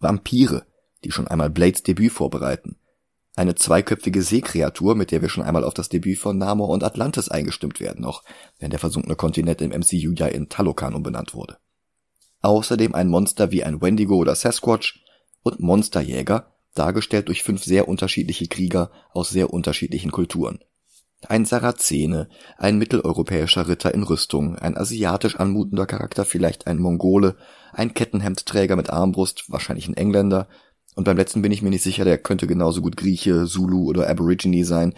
Vampire, 0.00 0.66
die 1.02 1.12
schon 1.12 1.28
einmal 1.28 1.48
Blades 1.48 1.82
Debüt 1.82 2.12
vorbereiten. 2.12 2.76
Eine 3.36 3.54
zweiköpfige 3.54 4.20
Seekreatur, 4.22 4.96
mit 4.96 5.12
der 5.12 5.22
wir 5.22 5.30
schon 5.30 5.44
einmal 5.44 5.64
auf 5.64 5.72
das 5.72 5.88
Debüt 5.88 6.18
von 6.18 6.36
Namor 6.36 6.68
und 6.68 6.84
Atlantis 6.84 7.30
eingestimmt 7.30 7.80
werden, 7.80 8.02
noch 8.02 8.22
wenn 8.58 8.68
der 8.68 8.80
versunkene 8.80 9.16
Kontinent 9.16 9.62
im 9.62 9.70
MCU 9.70 10.12
ja 10.14 10.26
in 10.26 10.50
Talokan 10.50 10.92
umbenannt 10.94 11.32
wurde 11.32 11.56
außerdem 12.42 12.94
ein 12.94 13.08
Monster 13.08 13.50
wie 13.52 13.64
ein 13.64 13.80
Wendigo 13.80 14.16
oder 14.16 14.34
Sasquatch 14.34 15.04
und 15.42 15.60
Monsterjäger, 15.60 16.52
dargestellt 16.74 17.28
durch 17.28 17.42
fünf 17.42 17.64
sehr 17.64 17.88
unterschiedliche 17.88 18.48
Krieger 18.48 18.90
aus 19.12 19.30
sehr 19.30 19.52
unterschiedlichen 19.52 20.10
Kulturen. 20.10 20.60
Ein 21.28 21.44
Sarazene, 21.44 22.28
ein 22.58 22.78
mitteleuropäischer 22.78 23.68
Ritter 23.68 23.94
in 23.94 24.02
Rüstung, 24.02 24.56
ein 24.56 24.76
asiatisch 24.76 25.36
anmutender 25.36 25.86
Charakter, 25.86 26.24
vielleicht 26.24 26.66
ein 26.66 26.78
Mongole, 26.78 27.36
ein 27.72 27.94
Kettenhemdträger 27.94 28.74
mit 28.74 28.90
Armbrust, 28.90 29.44
wahrscheinlich 29.48 29.86
ein 29.86 29.96
Engländer, 29.96 30.48
und 30.94 31.04
beim 31.04 31.16
letzten 31.16 31.42
bin 31.42 31.52
ich 31.52 31.62
mir 31.62 31.70
nicht 31.70 31.82
sicher, 31.82 32.04
der 32.04 32.18
könnte 32.18 32.46
genauso 32.46 32.82
gut 32.82 32.96
Grieche, 32.96 33.46
Zulu 33.46 33.88
oder 33.88 34.08
Aborigine 34.08 34.64
sein. 34.64 34.94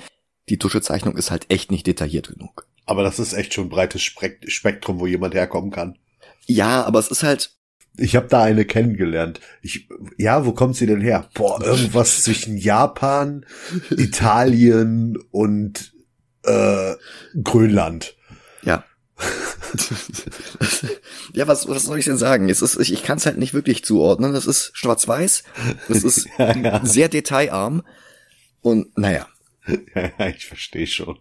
Die 0.49 0.59
Tuschezeichnung 0.59 1.17
ist 1.17 1.31
halt 1.31 1.47
echt 1.51 1.71
nicht 1.71 1.87
detailliert 1.87 2.29
genug. 2.29 2.67
Aber 2.87 3.03
das 3.03 3.19
ist 3.19 3.33
echt 3.33 3.55
schon 3.55 3.67
ein 3.67 3.71
breites 3.71 4.03
Spektrum, 4.03 5.01
wo 5.01 5.07
jemand 5.07 5.35
herkommen 5.35 5.71
kann. 5.71 5.97
Ja, 6.47 6.85
aber 6.85 6.99
es 6.99 7.09
ist 7.09 7.23
halt. 7.23 7.53
Ich 7.97 8.17
habe 8.17 8.27
da 8.27 8.43
eine 8.43 8.65
kennengelernt. 8.65 9.41
Ich, 9.63 9.89
ja, 10.19 10.45
wo 10.45 10.53
kommt 10.53 10.77
sie 10.77 10.87
denn 10.87 11.01
her? 11.01 11.29
Boah, 11.35 11.63
irgendwas 11.63 12.23
zwischen 12.25 12.57
Japan, 12.57 13.47
Italien 13.91 15.17
und 15.31 15.93
äh, 16.43 16.95
Grönland. 17.43 18.17
Ja. 18.63 18.85
ja, 21.35 21.47
was, 21.47 21.69
was 21.69 21.85
soll 21.85 21.99
ich 21.99 22.05
denn 22.05 22.19
sagen? 22.19 22.49
Es 22.49 22.63
ist, 22.63 22.77
ich, 22.81 22.93
ich 22.93 23.05
kann 23.05 23.19
es 23.19 23.27
halt 23.27 23.39
nicht 23.39 23.55
wirklich 23.55 23.85
zuordnen. 23.85 24.35
Es 24.35 24.47
ist 24.47 24.73
schwarz-weiß. 24.75 25.45
Es 25.89 26.03
ist 26.03 26.27
ja, 26.39 26.57
ja. 26.57 26.85
sehr 26.85 27.09
detailarm. 27.09 27.83
Und 28.61 28.97
naja. 28.99 29.29
Ja, 29.95 30.29
ich 30.29 30.47
verstehe 30.47 30.87
schon. 30.87 31.19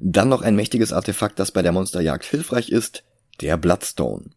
Dann 0.00 0.28
noch 0.28 0.42
ein 0.42 0.56
mächtiges 0.56 0.92
Artefakt, 0.92 1.38
das 1.38 1.52
bei 1.52 1.62
der 1.62 1.72
Monsterjagd 1.72 2.24
hilfreich 2.24 2.68
ist, 2.68 3.04
der 3.40 3.56
Bloodstone. 3.56 4.30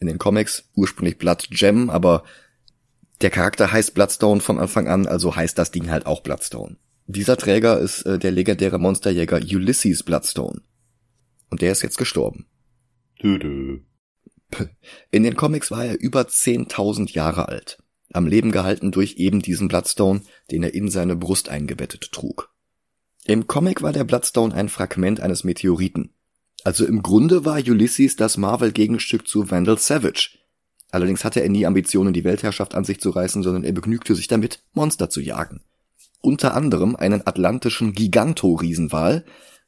In 0.00 0.06
den 0.06 0.18
Comics 0.18 0.68
ursprünglich 0.74 1.18
Blood 1.18 1.48
Gem, 1.50 1.90
aber 1.90 2.24
der 3.20 3.30
Charakter 3.30 3.72
heißt 3.72 3.94
Bloodstone 3.94 4.40
von 4.40 4.58
Anfang 4.58 4.88
an, 4.88 5.06
also 5.06 5.34
heißt 5.34 5.58
das 5.58 5.70
Ding 5.72 5.90
halt 5.90 6.06
auch 6.06 6.22
Bloodstone. 6.22 6.76
Dieser 7.06 7.36
Träger 7.36 7.78
ist 7.78 8.02
äh, 8.02 8.18
der 8.18 8.30
legendäre 8.30 8.78
Monsterjäger 8.78 9.38
Ulysses 9.38 10.02
Bloodstone. 10.02 10.60
Und 11.50 11.62
der 11.62 11.72
ist 11.72 11.82
jetzt 11.82 11.98
gestorben. 11.98 12.46
Dö, 13.22 13.38
dö. 13.38 13.80
In 15.10 15.22
den 15.22 15.34
Comics 15.34 15.70
war 15.70 15.84
er 15.84 15.98
über 15.98 16.22
10.000 16.22 17.12
Jahre 17.12 17.48
alt, 17.48 17.82
am 18.12 18.26
Leben 18.26 18.52
gehalten 18.52 18.92
durch 18.92 19.16
eben 19.16 19.40
diesen 19.40 19.68
Bloodstone, 19.68 20.22
den 20.50 20.62
er 20.62 20.74
in 20.74 20.88
seine 20.90 21.16
Brust 21.16 21.48
eingebettet 21.48 22.12
trug. 22.12 22.54
Im 23.24 23.46
Comic 23.46 23.82
war 23.82 23.92
der 23.92 24.04
Bloodstone 24.04 24.54
ein 24.54 24.68
Fragment 24.68 25.20
eines 25.20 25.44
Meteoriten. 25.44 26.14
Also 26.64 26.84
im 26.86 27.02
Grunde 27.02 27.44
war 27.44 27.58
Ulysses 27.58 28.16
das 28.16 28.36
Marvel-Gegenstück 28.36 29.26
zu 29.26 29.50
Vandal 29.50 29.78
Savage. 29.78 30.38
Allerdings 30.90 31.24
hatte 31.24 31.42
er 31.42 31.48
nie 31.48 31.66
Ambitionen, 31.66 32.12
die 32.12 32.24
Weltherrschaft 32.24 32.74
an 32.74 32.84
sich 32.84 33.00
zu 33.00 33.10
reißen, 33.10 33.42
sondern 33.42 33.64
er 33.64 33.72
begnügte 33.72 34.14
sich 34.14 34.26
damit, 34.26 34.62
Monster 34.72 35.10
zu 35.10 35.20
jagen. 35.20 35.62
Unter 36.20 36.54
anderem 36.54 36.96
einen 36.96 37.26
atlantischen 37.26 37.92
Giganto-Riesenwal, 37.92 39.24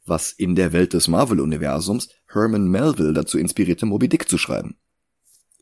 was 0.06 0.32
in 0.32 0.56
der 0.56 0.72
Welt 0.72 0.92
des 0.94 1.08
Marvel-Universums 1.08 2.08
Herman 2.26 2.68
Melville 2.68 3.12
dazu 3.12 3.38
inspirierte, 3.38 3.86
Moby 3.86 4.08
Dick 4.08 4.28
zu 4.28 4.38
schreiben. 4.38 4.76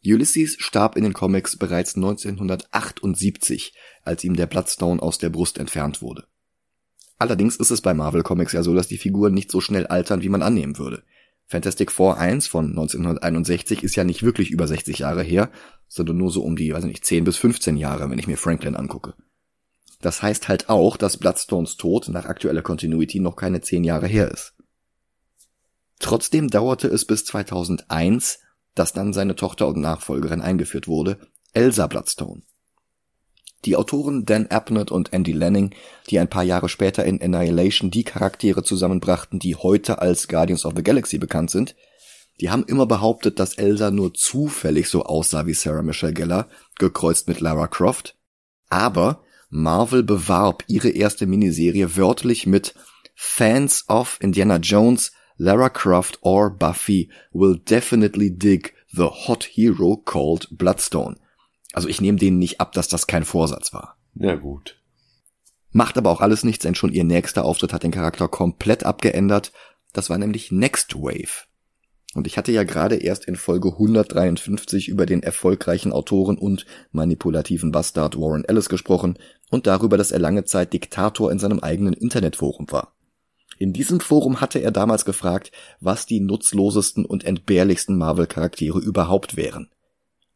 Ulysses 0.04 0.56
starb 0.58 0.97
in 0.97 1.02
den 1.02 1.12
Comics 1.12 1.56
bereits 1.56 1.97
1978, 1.97 3.75
als 4.02 4.25
ihm 4.25 4.37
der 4.37 4.47
Bloodstone 4.47 5.02
aus 5.02 5.18
der 5.18 5.28
Brust 5.28 5.58
entfernt 5.58 6.00
wurde. 6.00 6.25
Allerdings 7.18 7.56
ist 7.56 7.73
es 7.73 7.80
bei 7.80 7.94
Marvel 7.94 8.23
Comics 8.23 8.52
ja 8.52 8.62
so, 8.62 8.75
dass 8.75 8.87
die 8.87 8.97
Figuren 8.97 9.35
nicht 9.35 9.50
so 9.50 9.61
schnell 9.61 9.87
altern, 9.88 10.23
wie 10.23 10.28
man 10.28 10.42
annehmen 10.42 10.78
würde. 10.78 11.02
Fantastic 11.48 11.90
Four 11.90 12.18
1 12.18 12.46
von 12.46 12.66
1961 12.66 13.82
ist 13.82 13.96
ja 13.96 14.04
nicht 14.04 14.22
wirklich 14.22 14.50
über 14.50 14.66
60 14.66 14.98
Jahre 14.98 15.22
her, 15.22 15.50
sondern 15.88 16.18
nur 16.18 16.30
so 16.30 16.42
um 16.42 16.56
die, 16.56 16.74
weiß 16.74 16.84
nicht, 16.84 17.06
10 17.06 17.24
bis 17.24 17.38
15 17.38 17.78
Jahre, 17.78 18.10
wenn 18.10 18.18
ich 18.18 18.26
mir 18.26 18.36
Franklin 18.36 18.76
angucke. 18.76 19.14
Das 20.02 20.22
heißt 20.22 20.48
halt 20.48 20.68
auch, 20.68 20.98
dass 20.98 21.16
Bloodstones 21.16 21.76
Tod 21.76 22.08
nach 22.08 22.26
aktueller 22.26 22.62
Continuity 22.62 23.18
noch 23.18 23.34
keine 23.34 23.62
10 23.62 23.82
Jahre 23.82 24.06
her 24.06 24.30
ist. 24.30 24.54
Trotzdem 25.98 26.48
dauerte 26.48 26.86
es 26.86 27.06
bis 27.06 27.24
2001, 27.24 28.40
dass 28.74 28.92
dann 28.92 29.14
seine 29.14 29.34
Tochter 29.34 29.66
und 29.66 29.80
Nachfolgerin 29.80 30.42
eingeführt 30.42 30.86
wurde, 30.86 31.18
Elsa 31.54 31.86
Bloodstone. 31.86 32.42
Die 33.64 33.76
Autoren 33.76 34.24
Dan 34.24 34.46
Abnett 34.46 34.90
und 34.90 35.12
Andy 35.12 35.32
Lanning, 35.32 35.74
die 36.10 36.18
ein 36.18 36.30
paar 36.30 36.44
Jahre 36.44 36.68
später 36.68 37.04
in 37.04 37.20
Annihilation 37.20 37.90
die 37.90 38.04
Charaktere 38.04 38.62
zusammenbrachten, 38.62 39.38
die 39.38 39.56
heute 39.56 40.00
als 40.00 40.28
Guardians 40.28 40.64
of 40.64 40.74
the 40.76 40.82
Galaxy 40.82 41.18
bekannt 41.18 41.50
sind, 41.50 41.74
die 42.40 42.50
haben 42.50 42.64
immer 42.64 42.86
behauptet, 42.86 43.40
dass 43.40 43.54
Elsa 43.54 43.90
nur 43.90 44.14
zufällig 44.14 44.88
so 44.88 45.04
aussah 45.04 45.46
wie 45.46 45.54
Sarah 45.54 45.82
Michelle 45.82 46.12
Gellar, 46.12 46.48
gekreuzt 46.78 47.26
mit 47.26 47.40
Lara 47.40 47.66
Croft. 47.66 48.16
Aber 48.68 49.24
Marvel 49.50 50.02
bewarb 50.02 50.62
ihre 50.68 50.90
erste 50.90 51.26
Miniserie 51.26 51.96
wörtlich 51.96 52.46
mit 52.46 52.74
Fans 53.14 53.86
of 53.88 54.18
Indiana 54.20 54.58
Jones, 54.58 55.12
Lara 55.36 55.68
Croft 55.68 56.18
or 56.20 56.50
Buffy 56.50 57.10
will 57.32 57.58
definitely 57.58 58.30
dig 58.30 58.74
the 58.92 59.04
hot 59.04 59.44
hero 59.44 59.96
called 59.96 60.48
Bloodstone. 60.50 61.16
Also 61.72 61.88
ich 61.88 62.00
nehme 62.00 62.18
denen 62.18 62.38
nicht 62.38 62.60
ab, 62.60 62.72
dass 62.72 62.88
das 62.88 63.06
kein 63.06 63.25
Vorsatz 63.25 63.72
war. 63.72 63.96
Ja 64.14 64.34
gut. 64.37 64.80
Macht 65.70 65.98
aber 65.98 66.10
auch 66.10 66.20
alles 66.20 66.44
nichts, 66.44 66.62
denn 66.62 66.75
schon 66.75 66.92
ihr 66.92 67.04
nächster 67.04 67.44
Auftritt 67.44 67.72
hat 67.72 67.82
den 67.82 67.90
Charakter 67.90 68.28
komplett 68.28 68.84
abgeändert. 68.84 69.52
Das 69.92 70.08
war 70.08 70.18
nämlich 70.18 70.50
Next 70.50 70.94
Wave. 70.94 71.46
Und 72.14 72.26
ich 72.26 72.38
hatte 72.38 72.52
ja 72.52 72.64
gerade 72.64 72.96
erst 72.96 73.26
in 73.26 73.37
Folge 73.37 73.68
153 73.68 74.88
über 74.88 75.04
den 75.04 75.22
erfolgreichen 75.22 75.92
Autoren 75.92 76.38
und 76.38 76.64
manipulativen 76.90 77.70
Bastard 77.70 78.16
Warren 78.16 78.44
Ellis 78.46 78.70
gesprochen 78.70 79.18
und 79.50 79.66
darüber, 79.66 79.98
dass 79.98 80.10
er 80.10 80.18
lange 80.18 80.44
Zeit 80.44 80.72
Diktator 80.72 81.30
in 81.30 81.38
seinem 81.38 81.60
eigenen 81.60 81.92
Internetforum 81.92 82.70
war. 82.70 82.94
In 83.58 83.75
diesem 83.75 84.00
Forum 84.00 84.40
hatte 84.40 84.58
er 84.58 84.70
damals 84.70 85.04
gefragt, 85.04 85.52
was 85.80 86.06
die 86.06 86.20
nutzlosesten 86.20 87.04
und 87.04 87.25
entbehrlichsten 87.25 87.98
Marvel-Charaktere 87.98 88.78
überhaupt 88.78 89.37
wären 89.37 89.68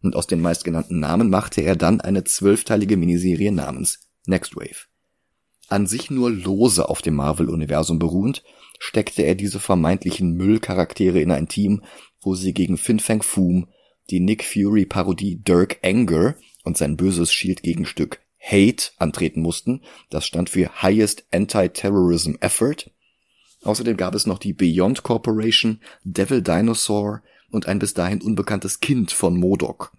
und 0.03 0.17
aus 0.17 0.27
den 0.27 0.41
meistgenannten 0.41 1.01
Namen 1.01 1.31
machte 1.31 1.63
er 1.63 1.77
dann 1.77 2.01
eine 2.01 2.25
zwölfteilige 2.25 2.97
Miniserie 2.97 3.53
namens 3.53 4.01
Next 4.27 4.57
Wave. 4.57 4.87
An 5.69 5.87
sich 5.87 6.11
nur 6.11 6.31
lose 6.31 6.89
auf 6.89 7.03
dem 7.03 7.15
Marvel-Universum 7.15 7.99
beruhend, 7.99 8.43
steckte 8.79 9.23
er 9.23 9.35
diese 9.35 9.61
vermeintlichen 9.61 10.33
Müllcharaktere 10.33 11.21
in 11.21 11.31
ein 11.31 11.49
Team, 11.49 11.83
wo 12.21 12.35
sie 12.35 12.53
gegen 12.53 12.77
Fin 12.77 13.01
Fang 13.01 13.23
Foom, 13.23 13.69
die 14.11 14.21
Nick 14.21 14.45
Fury-Parodie 14.45 15.37
Dirk 15.37 15.79
Anger 15.83 16.35
und 16.65 16.77
sein 16.77 16.97
böses 16.97 17.33
Shield-Gegenstück 17.33 18.21
Hate 18.39 18.91
antreten 18.99 19.41
mussten. 19.41 19.83
Das 20.11 20.27
stand 20.27 20.51
für 20.51 20.83
Highest 20.83 21.25
Anti-Terrorism 21.31 22.35
Effort. 22.41 22.91
Außerdem 23.63 23.97
gab 23.97 24.15
es 24.15 24.27
noch 24.27 24.39
die 24.39 24.53
Beyond 24.53 25.05
Corporation, 25.05 25.81
Devil 26.03 26.43
Dinosaur, 26.43 27.23
und 27.53 27.67
ein 27.69 27.79
bis 27.79 27.95
dahin 27.95 28.21
unbekanntes 28.21 28.81
Kind 28.81 29.13
von 29.13 29.37
Modok. 29.37 29.93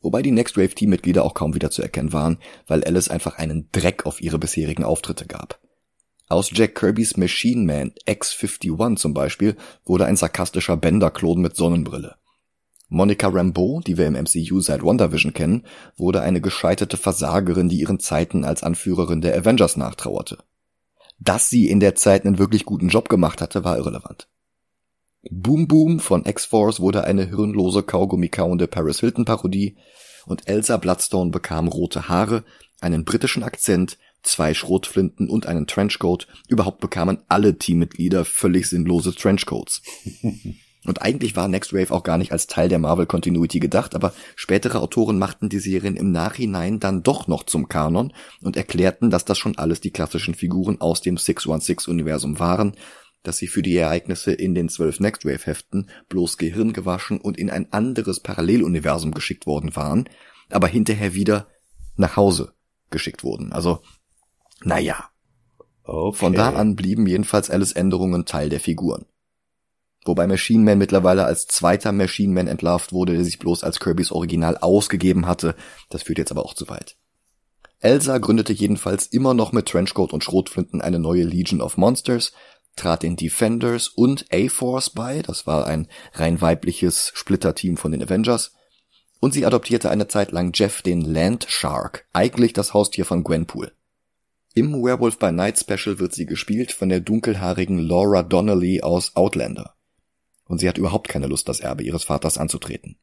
Wobei 0.00 0.22
die 0.22 0.32
Next 0.32 0.56
Wave 0.56 0.74
Teammitglieder 0.74 1.24
auch 1.24 1.34
kaum 1.34 1.54
wieder 1.54 1.70
zu 1.70 1.80
erkennen 1.80 2.12
waren, 2.12 2.38
weil 2.66 2.84
Alice 2.84 3.08
einfach 3.08 3.38
einen 3.38 3.68
Dreck 3.72 4.04
auf 4.04 4.20
ihre 4.20 4.38
bisherigen 4.38 4.84
Auftritte 4.84 5.26
gab. 5.26 5.60
Aus 6.28 6.50
Jack 6.52 6.74
Kirbys 6.74 7.16
Machine 7.16 7.64
Man 7.64 7.92
X-51 8.06 8.96
zum 8.96 9.14
Beispiel 9.14 9.56
wurde 9.84 10.06
ein 10.06 10.16
sarkastischer 10.16 10.76
Bender-Klon 10.76 11.40
mit 11.40 11.56
Sonnenbrille. 11.56 12.16
Monica 12.88 13.28
Rambeau, 13.28 13.80
die 13.80 13.96
wir 13.96 14.06
im 14.06 14.14
MCU 14.14 14.60
seit 14.60 14.82
WandaVision 14.82 15.32
kennen, 15.32 15.64
wurde 15.96 16.20
eine 16.20 16.40
gescheiterte 16.40 16.96
Versagerin, 16.96 17.68
die 17.68 17.80
ihren 17.80 18.00
Zeiten 18.00 18.44
als 18.44 18.62
Anführerin 18.62 19.20
der 19.20 19.36
Avengers 19.36 19.76
nachtrauerte. 19.76 20.38
Dass 21.18 21.48
sie 21.48 21.68
in 21.68 21.80
der 21.80 21.94
Zeit 21.94 22.26
einen 22.26 22.38
wirklich 22.38 22.64
guten 22.64 22.88
Job 22.88 23.08
gemacht 23.08 23.40
hatte, 23.40 23.64
war 23.64 23.78
irrelevant. 23.78 24.28
Boom 25.30 25.68
Boom 25.68 26.00
von 26.00 26.24
X-Force 26.24 26.80
wurde 26.80 27.04
eine 27.04 27.28
hirnlose 27.28 27.84
Kaugummi-kauende 27.84 28.66
Paris 28.66 29.00
Hilton-Parodie 29.00 29.76
und 30.26 30.48
Elsa 30.48 30.76
Bloodstone 30.78 31.30
bekam 31.30 31.68
rote 31.68 32.08
Haare, 32.08 32.42
einen 32.80 33.04
britischen 33.04 33.44
Akzent, 33.44 33.98
zwei 34.24 34.52
Schrotflinten 34.52 35.28
und 35.28 35.46
einen 35.46 35.68
Trenchcoat. 35.68 36.26
Überhaupt 36.48 36.80
bekamen 36.80 37.18
alle 37.28 37.56
Teammitglieder 37.56 38.24
völlig 38.24 38.68
sinnlose 38.68 39.14
Trenchcoats. 39.14 39.82
Und 40.84 41.00
eigentlich 41.00 41.36
war 41.36 41.46
Next 41.46 41.72
Wave 41.72 41.92
auch 41.92 42.02
gar 42.02 42.18
nicht 42.18 42.32
als 42.32 42.48
Teil 42.48 42.68
der 42.68 42.80
Marvel 42.80 43.06
Continuity 43.06 43.60
gedacht, 43.60 43.94
aber 43.94 44.12
spätere 44.34 44.80
Autoren 44.80 45.16
machten 45.16 45.48
die 45.48 45.60
Serien 45.60 45.94
im 45.94 46.10
Nachhinein 46.10 46.80
dann 46.80 47.04
doch 47.04 47.28
noch 47.28 47.44
zum 47.44 47.68
Kanon 47.68 48.12
und 48.40 48.56
erklärten, 48.56 49.08
dass 49.08 49.24
das 49.24 49.38
schon 49.38 49.56
alles 49.56 49.80
die 49.80 49.92
klassischen 49.92 50.34
Figuren 50.34 50.80
aus 50.80 51.00
dem 51.00 51.18
616 51.18 51.88
Universum 51.88 52.40
waren 52.40 52.74
dass 53.22 53.38
sie 53.38 53.46
für 53.46 53.62
die 53.62 53.76
Ereignisse 53.76 54.32
in 54.32 54.54
den 54.54 54.68
zwölf 54.68 55.00
Nextwave-Heften 55.00 55.88
bloß 56.08 56.38
gehirngewaschen 56.38 57.20
und 57.20 57.36
in 57.36 57.50
ein 57.50 57.72
anderes 57.72 58.20
Paralleluniversum 58.20 59.12
geschickt 59.12 59.46
worden 59.46 59.76
waren, 59.76 60.08
aber 60.50 60.68
hinterher 60.68 61.14
wieder 61.14 61.46
nach 61.96 62.16
Hause 62.16 62.52
geschickt 62.90 63.24
wurden. 63.24 63.52
Also, 63.52 63.82
naja. 64.62 65.08
Okay. 65.84 66.16
Von 66.16 66.32
da 66.32 66.50
an 66.50 66.76
blieben 66.76 67.06
jedenfalls 67.06 67.50
Alice 67.50 67.72
Änderungen 67.72 68.24
Teil 68.24 68.48
der 68.48 68.60
Figuren. 68.60 69.06
Wobei 70.04 70.26
Machine 70.26 70.64
Man 70.64 70.78
mittlerweile 70.78 71.24
als 71.24 71.46
zweiter 71.46 71.92
Machine 71.92 72.32
Man 72.32 72.48
entlarvt 72.48 72.92
wurde, 72.92 73.14
der 73.14 73.24
sich 73.24 73.38
bloß 73.38 73.62
als 73.62 73.78
Kirbys 73.78 74.10
Original 74.10 74.58
ausgegeben 74.58 75.26
hatte. 75.26 75.54
Das 75.90 76.02
führt 76.02 76.18
jetzt 76.18 76.32
aber 76.32 76.44
auch 76.44 76.54
zu 76.54 76.68
weit. 76.68 76.96
Elsa 77.78 78.18
gründete 78.18 78.52
jedenfalls 78.52 79.06
immer 79.06 79.34
noch 79.34 79.52
mit 79.52 79.66
Trenchcoat 79.66 80.12
und 80.12 80.22
Schrotflinten 80.22 80.80
eine 80.80 81.00
neue 81.00 81.24
Legion 81.24 81.60
of 81.60 81.76
Monsters, 81.76 82.32
trat 82.76 83.02
den 83.02 83.16
Defenders 83.16 83.88
und 83.88 84.26
A-Force 84.32 84.90
bei, 84.90 85.22
das 85.22 85.46
war 85.46 85.66
ein 85.66 85.88
rein 86.14 86.40
weibliches 86.40 87.12
Splitterteam 87.14 87.76
von 87.76 87.92
den 87.92 88.02
Avengers, 88.02 88.52
und 89.20 89.32
sie 89.32 89.46
adoptierte 89.46 89.90
eine 89.90 90.08
Zeit 90.08 90.32
lang 90.32 90.52
Jeff 90.54 90.82
den 90.82 91.02
Land 91.02 91.46
Shark, 91.48 92.06
eigentlich 92.12 92.52
das 92.52 92.74
Haustier 92.74 93.04
von 93.04 93.22
Gwenpool. 93.22 93.72
Im 94.54 94.72
Werewolf 94.82 95.18
by 95.18 95.32
Night 95.32 95.58
Special 95.58 95.98
wird 95.98 96.12
sie 96.12 96.26
gespielt 96.26 96.72
von 96.72 96.88
der 96.88 97.00
dunkelhaarigen 97.00 97.78
Laura 97.78 98.22
Donnelly 98.22 98.82
aus 98.82 99.16
Outlander. 99.16 99.74
Und 100.44 100.58
sie 100.58 100.68
hat 100.68 100.76
überhaupt 100.76 101.08
keine 101.08 101.28
Lust, 101.28 101.48
das 101.48 101.60
Erbe 101.60 101.84
ihres 101.84 102.04
Vaters 102.04 102.36
anzutreten. 102.36 102.96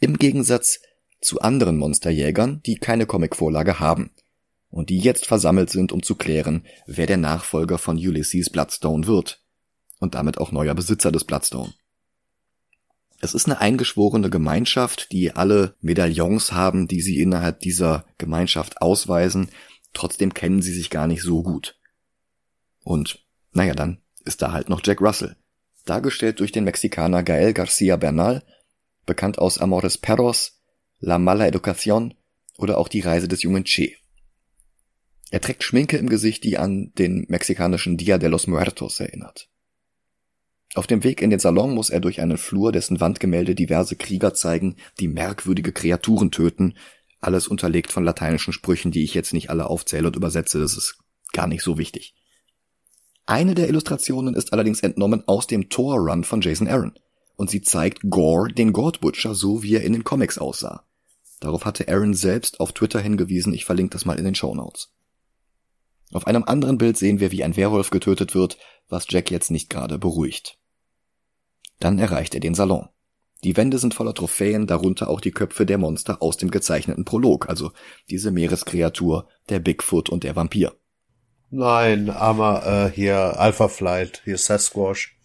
Im 0.00 0.18
Gegensatz 0.18 0.80
zu 1.20 1.40
anderen 1.40 1.78
Monsterjägern, 1.78 2.60
die 2.66 2.76
keine 2.76 3.06
Comicvorlage 3.06 3.78
haben 3.80 4.10
und 4.74 4.90
die 4.90 4.98
jetzt 4.98 5.26
versammelt 5.26 5.70
sind, 5.70 5.92
um 5.92 6.02
zu 6.02 6.16
klären, 6.16 6.66
wer 6.86 7.06
der 7.06 7.16
Nachfolger 7.16 7.78
von 7.78 7.96
Ulysses 7.96 8.50
Bloodstone 8.50 9.06
wird 9.06 9.40
und 10.00 10.16
damit 10.16 10.38
auch 10.38 10.50
neuer 10.50 10.74
Besitzer 10.74 11.12
des 11.12 11.22
Bloodstone. 11.22 11.72
Es 13.20 13.34
ist 13.34 13.46
eine 13.46 13.60
eingeschworene 13.60 14.30
Gemeinschaft, 14.30 15.12
die 15.12 15.30
alle 15.30 15.76
Medaillons 15.80 16.50
haben, 16.50 16.88
die 16.88 17.00
sie 17.02 17.20
innerhalb 17.20 17.60
dieser 17.60 18.04
Gemeinschaft 18.18 18.82
ausweisen, 18.82 19.48
trotzdem 19.92 20.34
kennen 20.34 20.60
sie 20.60 20.74
sich 20.74 20.90
gar 20.90 21.06
nicht 21.06 21.22
so 21.22 21.44
gut. 21.44 21.78
Und, 22.82 23.24
naja, 23.52 23.74
dann 23.74 23.98
ist 24.24 24.42
da 24.42 24.50
halt 24.50 24.68
noch 24.68 24.80
Jack 24.84 25.00
Russell, 25.00 25.36
dargestellt 25.86 26.40
durch 26.40 26.50
den 26.50 26.64
Mexikaner 26.64 27.22
Gael 27.22 27.52
Garcia 27.52 27.96
Bernal, 27.96 28.42
bekannt 29.06 29.38
aus 29.38 29.58
Amores 29.58 29.98
Perros, 29.98 30.60
La 30.98 31.18
Mala 31.20 31.46
Educación 31.46 32.14
oder 32.58 32.76
auch 32.76 32.88
die 32.88 33.00
Reise 33.00 33.28
des 33.28 33.44
jungen 33.44 33.62
Che. 33.62 33.98
Er 35.34 35.40
trägt 35.40 35.64
Schminke 35.64 35.96
im 35.96 36.08
Gesicht, 36.08 36.44
die 36.44 36.58
an 36.58 36.92
den 36.96 37.26
mexikanischen 37.28 37.96
Dia 37.96 38.18
de 38.18 38.28
los 38.28 38.46
Muertos 38.46 39.00
erinnert. 39.00 39.48
Auf 40.76 40.86
dem 40.86 41.02
Weg 41.02 41.20
in 41.20 41.30
den 41.30 41.40
Salon 41.40 41.74
muss 41.74 41.90
er 41.90 41.98
durch 41.98 42.20
einen 42.20 42.38
Flur, 42.38 42.70
dessen 42.70 43.00
Wandgemälde 43.00 43.56
diverse 43.56 43.96
Krieger 43.96 44.32
zeigen, 44.34 44.76
die 45.00 45.08
merkwürdige 45.08 45.72
Kreaturen 45.72 46.30
töten, 46.30 46.76
alles 47.18 47.48
unterlegt 47.48 47.90
von 47.90 48.04
lateinischen 48.04 48.52
Sprüchen, 48.52 48.92
die 48.92 49.02
ich 49.02 49.12
jetzt 49.14 49.32
nicht 49.32 49.50
alle 49.50 49.66
aufzähle 49.66 50.06
und 50.06 50.14
übersetze, 50.14 50.60
das 50.60 50.76
ist 50.76 51.00
gar 51.32 51.48
nicht 51.48 51.64
so 51.64 51.78
wichtig. 51.78 52.14
Eine 53.26 53.56
der 53.56 53.66
Illustrationen 53.66 54.36
ist 54.36 54.52
allerdings 54.52 54.84
entnommen 54.84 55.24
aus 55.26 55.48
dem 55.48 55.68
Thor 55.68 55.96
Run 55.96 56.22
von 56.22 56.42
Jason 56.42 56.68
Aaron 56.68 56.92
und 57.34 57.50
sie 57.50 57.60
zeigt 57.60 58.08
Gore, 58.08 58.52
den 58.52 58.72
God 58.72 59.00
Butcher, 59.00 59.34
so 59.34 59.64
wie 59.64 59.74
er 59.74 59.82
in 59.82 59.94
den 59.94 60.04
Comics 60.04 60.38
aussah. 60.38 60.84
Darauf 61.40 61.64
hatte 61.64 61.88
Aaron 61.88 62.14
selbst 62.14 62.60
auf 62.60 62.70
Twitter 62.70 63.00
hingewiesen, 63.00 63.52
ich 63.52 63.64
verlinke 63.64 63.94
das 63.94 64.04
mal 64.04 64.16
in 64.16 64.24
den 64.24 64.36
Show 64.36 64.54
Notes. 64.54 64.93
Auf 66.14 66.28
einem 66.28 66.44
anderen 66.44 66.78
Bild 66.78 66.96
sehen 66.96 67.18
wir, 67.18 67.32
wie 67.32 67.42
ein 67.42 67.56
Werwolf 67.56 67.90
getötet 67.90 68.36
wird, 68.36 68.56
was 68.88 69.06
Jack 69.08 69.32
jetzt 69.32 69.50
nicht 69.50 69.68
gerade 69.68 69.98
beruhigt. 69.98 70.58
Dann 71.80 71.98
erreicht 71.98 72.34
er 72.34 72.40
den 72.40 72.54
Salon. 72.54 72.88
Die 73.42 73.56
Wände 73.56 73.78
sind 73.78 73.94
voller 73.94 74.14
Trophäen, 74.14 74.68
darunter 74.68 75.08
auch 75.10 75.20
die 75.20 75.32
Köpfe 75.32 75.66
der 75.66 75.76
Monster 75.76 76.22
aus 76.22 76.36
dem 76.36 76.52
gezeichneten 76.52 77.04
Prolog, 77.04 77.48
also 77.48 77.72
diese 78.10 78.30
Meereskreatur, 78.30 79.28
der 79.48 79.58
Bigfoot 79.58 80.08
und 80.08 80.22
der 80.22 80.36
Vampir. 80.36 80.76
Nein, 81.50 82.08
aber 82.10 82.64
äh, 82.64 82.94
hier 82.94 83.38
Alpha 83.38 83.66
Flight, 83.66 84.22
hier 84.24 84.38
Sasquatch. 84.38 85.16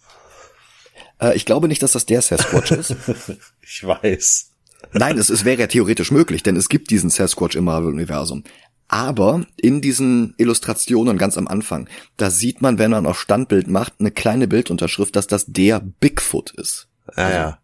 Äh, 1.22 1.36
ich 1.36 1.46
glaube 1.46 1.68
nicht, 1.68 1.84
dass 1.84 1.92
das 1.92 2.08
der 2.08 2.24
Sasquatch 2.24 2.72
ist. 2.72 2.96
ich 3.62 3.84
weiß. 3.86 4.54
Nein, 4.94 5.18
es, 5.20 5.30
es 5.30 5.46
wäre 5.46 5.62
ja 5.62 5.68
theoretisch 5.68 6.12
möglich, 6.12 6.42
denn 6.42 6.56
es 6.56 6.68
gibt 6.68 6.90
diesen 6.90 7.12
Sasquatch 7.12 7.56
im 7.56 7.66
Marvel-Universum. 7.66 8.44
Aber 8.90 9.46
in 9.56 9.82
diesen 9.82 10.34
Illustrationen 10.38 11.20
ganz 11.20 11.38
am 11.38 11.48
Anfang, 11.48 11.88
da 12.18 12.32
sieht 12.32 12.62
man, 12.62 12.80
wenn 12.80 12.90
man 12.90 13.06
auf 13.06 13.20
Standbild 13.20 13.68
macht, 13.68 13.94
eine 14.00 14.10
kleine 14.10 14.48
Bildunterschrift, 14.48 15.16
dass 15.16 15.28
das 15.28 15.46
der 15.46 15.80
Bigfoot 15.80 16.52
ist. 16.52 16.90
Ja, 17.16 17.24
also, 17.24 17.38
ja. 17.38 17.60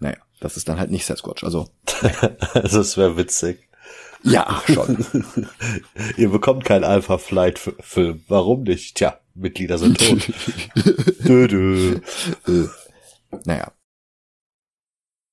Naja, 0.00 0.16
das 0.40 0.56
ist 0.56 0.68
dann 0.68 0.80
halt 0.80 0.90
nicht 0.90 1.06
Sasquatch. 1.06 1.44
Also, 1.44 1.70
also 2.52 2.80
es 2.80 2.96
wäre 2.96 3.16
witzig. 3.16 3.68
Ja, 4.24 4.60
schon. 4.66 5.06
Ihr 6.16 6.30
bekommt 6.30 6.64
keinen 6.64 6.84
Alpha 6.84 7.16
Flight 7.18 7.58
Film. 7.58 8.24
Warum 8.26 8.64
nicht? 8.64 8.96
Tja, 8.96 9.20
Mitglieder 9.34 9.78
sind 9.78 9.98
tot. 9.98 10.32
dö, 11.24 11.46
dö. 11.46 12.00
Naja. 13.44 13.72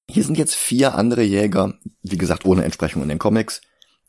Hier 0.10 0.24
sind 0.24 0.38
jetzt 0.38 0.56
vier 0.56 0.94
andere 0.94 1.24
Jäger, 1.24 1.74
wie 2.04 2.18
gesagt 2.18 2.46
ohne 2.46 2.63
Entsprechung 2.63 3.02
in 3.02 3.10
den 3.10 3.20
Comics. 3.20 3.62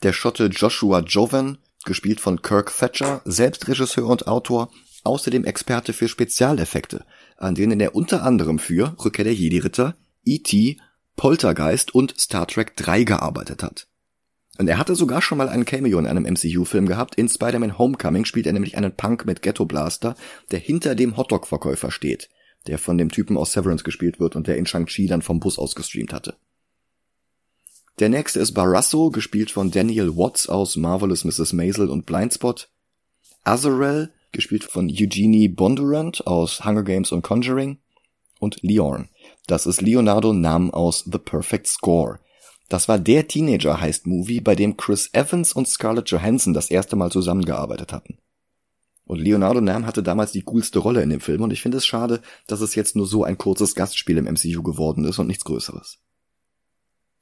Der 0.02 0.12
Schotte 0.12 0.46
Joshua 0.46 1.00
Jovan, 1.00 1.58
gespielt 1.84 2.20
von 2.20 2.42
Kirk 2.42 2.72
Thatcher, 2.76 3.20
selbst 3.24 3.66
Regisseur 3.66 4.06
und 4.06 4.26
Autor, 4.28 4.70
außerdem 5.04 5.44
Experte 5.44 5.92
für 5.92 6.08
Spezialeffekte, 6.08 7.04
an 7.37 7.54
denen 7.54 7.80
er 7.80 7.94
unter 7.94 8.22
anderem 8.22 8.58
für 8.58 8.94
Rückkehr 9.04 9.24
der 9.24 9.34
Jedi-Ritter, 9.34 9.96
E.T., 10.24 10.78
Poltergeist 11.16 11.94
und 11.94 12.18
Star 12.18 12.46
Trek 12.46 12.76
3 12.76 13.04
gearbeitet 13.04 13.62
hat. 13.62 13.88
Und 14.58 14.68
er 14.68 14.78
hatte 14.78 14.94
sogar 14.94 15.22
schon 15.22 15.38
mal 15.38 15.48
einen 15.48 15.64
Cameo 15.64 15.98
in 15.98 16.06
einem 16.06 16.24
MCU-Film 16.24 16.87
gehabt. 16.87 17.16
In 17.16 17.28
Spider-Man 17.28 17.78
Homecoming 17.78 18.24
spielt 18.24 18.46
er 18.46 18.52
nämlich 18.52 18.76
einen 18.76 18.94
Punk 18.94 19.24
mit 19.24 19.42
Ghetto 19.42 19.64
Blaster, 19.64 20.14
der 20.50 20.58
hinter 20.61 20.94
dem 20.94 21.16
Hotdog-Verkäufer 21.16 21.90
steht 21.90 22.28
der 22.66 22.78
von 22.78 22.98
dem 22.98 23.11
Typen 23.11 23.37
aus 23.37 23.52
Severance 23.52 23.84
gespielt 23.84 24.20
wird 24.20 24.37
und 24.37 24.46
der 24.46 24.56
in 24.56 24.66
Shang-Chi 24.66 25.06
dann 25.06 25.22
vom 25.22 25.40
Bus 25.40 25.58
aus 25.58 25.74
gestreamt 25.74 26.12
hatte. 26.12 26.37
Der 27.98 28.08
nächste 28.08 28.38
ist 28.38 28.52
Barrasso, 28.52 29.11
gespielt 29.11 29.50
von 29.50 29.72
Daniel 29.72 30.16
Watts 30.16 30.48
aus 30.48 30.76
Marvelous 30.76 31.24
Mrs. 31.24 31.52
Maisel 31.52 31.90
und 31.90 32.06
Blindspot. 32.06 32.70
Azarel, 33.42 34.12
gespielt 34.30 34.62
von 34.62 34.88
Eugenie 34.88 35.48
Bondurant 35.48 36.24
aus 36.24 36.64
Hunger 36.64 36.84
Games 36.84 37.11
und 37.11 37.22
Conjuring. 37.22 37.78
Und 38.38 38.62
Leon, 38.62 39.08
das 39.48 39.66
ist 39.66 39.80
Leonardo 39.80 40.32
Nam 40.32 40.70
aus 40.70 41.08
The 41.11 41.18
Perfect 41.18 41.66
Score. 41.66 42.20
Das 42.68 42.87
war 42.87 43.00
der 43.00 43.26
Teenager-Heist-Movie, 43.26 44.42
bei 44.42 44.54
dem 44.54 44.76
Chris 44.76 45.11
Evans 45.12 45.52
und 45.52 45.66
Scarlett 45.66 46.08
Johansson 46.11 46.54
das 46.54 46.70
erste 46.70 46.94
Mal 46.94 47.11
zusammengearbeitet 47.11 47.92
hatten. 47.92 48.18
Und 49.06 49.18
Leonardo 49.18 49.61
Nam 49.61 49.87
hatte 49.87 50.04
damals 50.04 50.30
die 50.30 50.42
coolste 50.42 50.78
Rolle 50.78 51.02
in 51.02 51.11
dem 51.11 51.20
Film 51.20 51.42
und 51.42 51.52
ich 51.52 51.62
finde 51.62 51.78
es 51.78 51.87
schade, 51.87 52.22
dass 52.46 52.61
es 52.61 52.76
jetzt 52.76 52.94
nur 52.94 53.06
so 53.06 53.24
ein 53.24 53.38
kurzes 53.38 53.74
Gastspiel 53.74 54.18
im 54.18 54.26
MCU 54.26 54.62
geworden 54.62 55.04
ist 55.04 55.18
und 55.18 55.26
nichts 55.26 55.44
Größeres. 55.44 55.98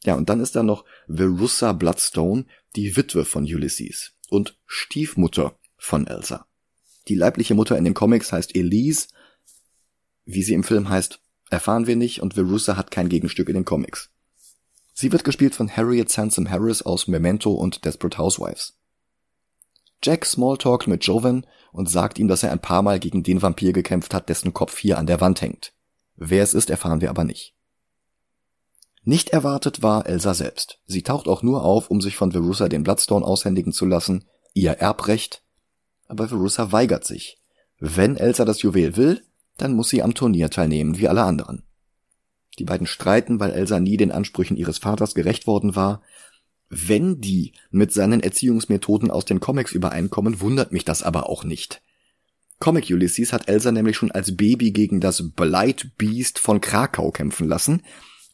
Ja, 0.07 0.15
und 0.15 0.31
dann 0.31 0.41
ist 0.41 0.55
da 0.55 0.63
noch 0.63 0.85
Verussa 1.09 1.73
Bloodstone, 1.73 2.47
die 2.77 2.97
Witwe 2.97 3.25
von 3.25 3.43
Ulysses 3.43 4.13
und 4.31 4.57
Stiefmutter 4.65 5.59
von 5.77 6.07
Elsa. 6.07 6.47
Die 7.09 7.17
leibliche 7.17 7.55
Mutter 7.55 7.77
in 7.77 7.85
den 7.85 7.93
Comics 7.95 8.33
heißt 8.33 8.55
Elise. 8.55 9.09
Wie 10.25 10.45
sie 10.45 10.55
im 10.55 10.63
Film 10.63 10.89
heißt, 10.89 11.21
erfahren 11.51 11.89
wir 11.89 11.97
nicht 11.97 12.23
und 12.23 12.35
Verussa 12.35 12.77
hat 12.77 12.93
kein 12.93 13.09
Gegenstück 13.09 13.49
in 13.49 13.55
den 13.55 13.65
Comics. 13.65 14.11
Sie 14.95 15.11
wird 15.11 15.25
gespielt 15.25 15.57
von 15.57 15.69
Harriet 15.69 16.09
Sansom 16.09 16.49
Harris 16.49 16.83
aus 16.83 17.09
Memento 17.09 17.53
und 17.53 17.85
Desperate 17.85 18.17
Housewives. 18.17 18.79
Jack 20.05 20.25
smalltalkt 20.25 20.87
mit 20.87 21.05
Jovan 21.05 21.47
und 21.73 21.91
sagt 21.91 22.21
ihm, 22.21 22.29
dass 22.29 22.45
er 22.45 22.53
ein 22.53 22.63
paar 22.63 22.83
Mal 22.83 23.01
gegen 23.01 23.25
den 23.25 23.43
Vampir 23.43 23.73
gekämpft 23.73 24.15
hat, 24.15 24.29
dessen 24.29 24.55
Kopf 24.55 24.79
hier 24.79 24.99
an 24.99 25.09
der 25.09 25.21
Wand 25.21 25.43
hängt. 25.43 25.73
Wer 26.15 26.45
es 26.45 26.55
ist, 26.55 26.71
erfahren 26.71 27.01
wir 27.01 27.11
aber 27.11 27.25
nicht. 27.25 27.56
Nicht 29.09 29.31
erwartet 29.31 29.85
war 29.85 30.07
Elsa 30.07 30.35
selbst. 30.35 30.81
Sie 30.85 31.03
taucht 31.03 31.29
auch 31.29 31.45
nur 31.45 31.63
auf, 31.63 31.93
um 31.93 32.01
sich 32.01 32.17
von 32.17 32.33
Verussa 32.33 32.69
den 32.69 32.83
Bloodstone 32.83 33.25
aushändigen 33.25 33.73
zu 33.73 33.87
lassen, 33.87 34.25
ihr 34.53 34.73
Erbrecht. 34.73 35.45
Aber 36.09 36.27
Verussa 36.27 36.73
weigert 36.73 37.05
sich. 37.05 37.39
Wenn 37.79 38.17
Elsa 38.17 38.45
das 38.45 38.63
Juwel 38.63 38.97
will, 38.97 39.23
dann 39.59 39.75
muss 39.75 39.91
sie 39.91 40.03
am 40.03 40.15
Turnier 40.15 40.51
teilnehmen, 40.51 40.99
wie 40.99 41.07
alle 41.07 41.23
anderen. 41.23 41.63
Die 42.59 42.65
beiden 42.65 42.89
streiten, 42.89 43.39
weil 43.39 43.53
Elsa 43.53 43.79
nie 43.79 43.97
den 43.97 44.11
Ansprüchen 44.11 44.57
ihres 44.57 44.79
Vaters 44.79 45.15
gerecht 45.15 45.47
worden 45.47 45.77
war, 45.77 46.03
wenn 46.69 47.21
die 47.21 47.53
mit 47.71 47.93
seinen 47.93 48.25
Erziehungsmethoden 48.25 49.13
aus 49.13 49.25
den 49.25 49.39
Comics 49.39 49.71
übereinkommen, 49.71 50.41
wundert 50.41 50.73
mich 50.73 50.85
das 50.85 51.05
aber 51.05 51.29
auch 51.29 51.45
nicht. 51.45 51.81
Comic 52.59 52.91
Ulysses 52.91 53.33
hat 53.33 53.49
Elsa 53.49 53.71
nämlich 53.71 53.97
schon 53.97 54.11
als 54.11 54.37
Baby 54.37 54.73
gegen 54.73 55.01
das 55.01 55.31
Blight 55.31 55.93
Beast 55.97 56.41
von 56.41 56.61
Krakau 56.61 57.13
kämpfen 57.13 57.47
lassen 57.47 57.83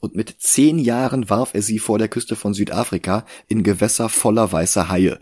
und 0.03 0.17
mit 0.17 0.35
zehn 0.41 0.81
Jahren 0.81 1.31
warf 1.31 1.55
er 1.55 1.63
sie 1.63 1.79
vor 1.79 1.97
der 1.97 2.09
Küste 2.09 2.35
von 2.35 2.55
Südafrika 2.55 3.25
in 3.47 3.63
Gewässer 3.63 4.09
voller 4.09 4.51
weißer 4.51 4.89
Haie. 4.89 5.21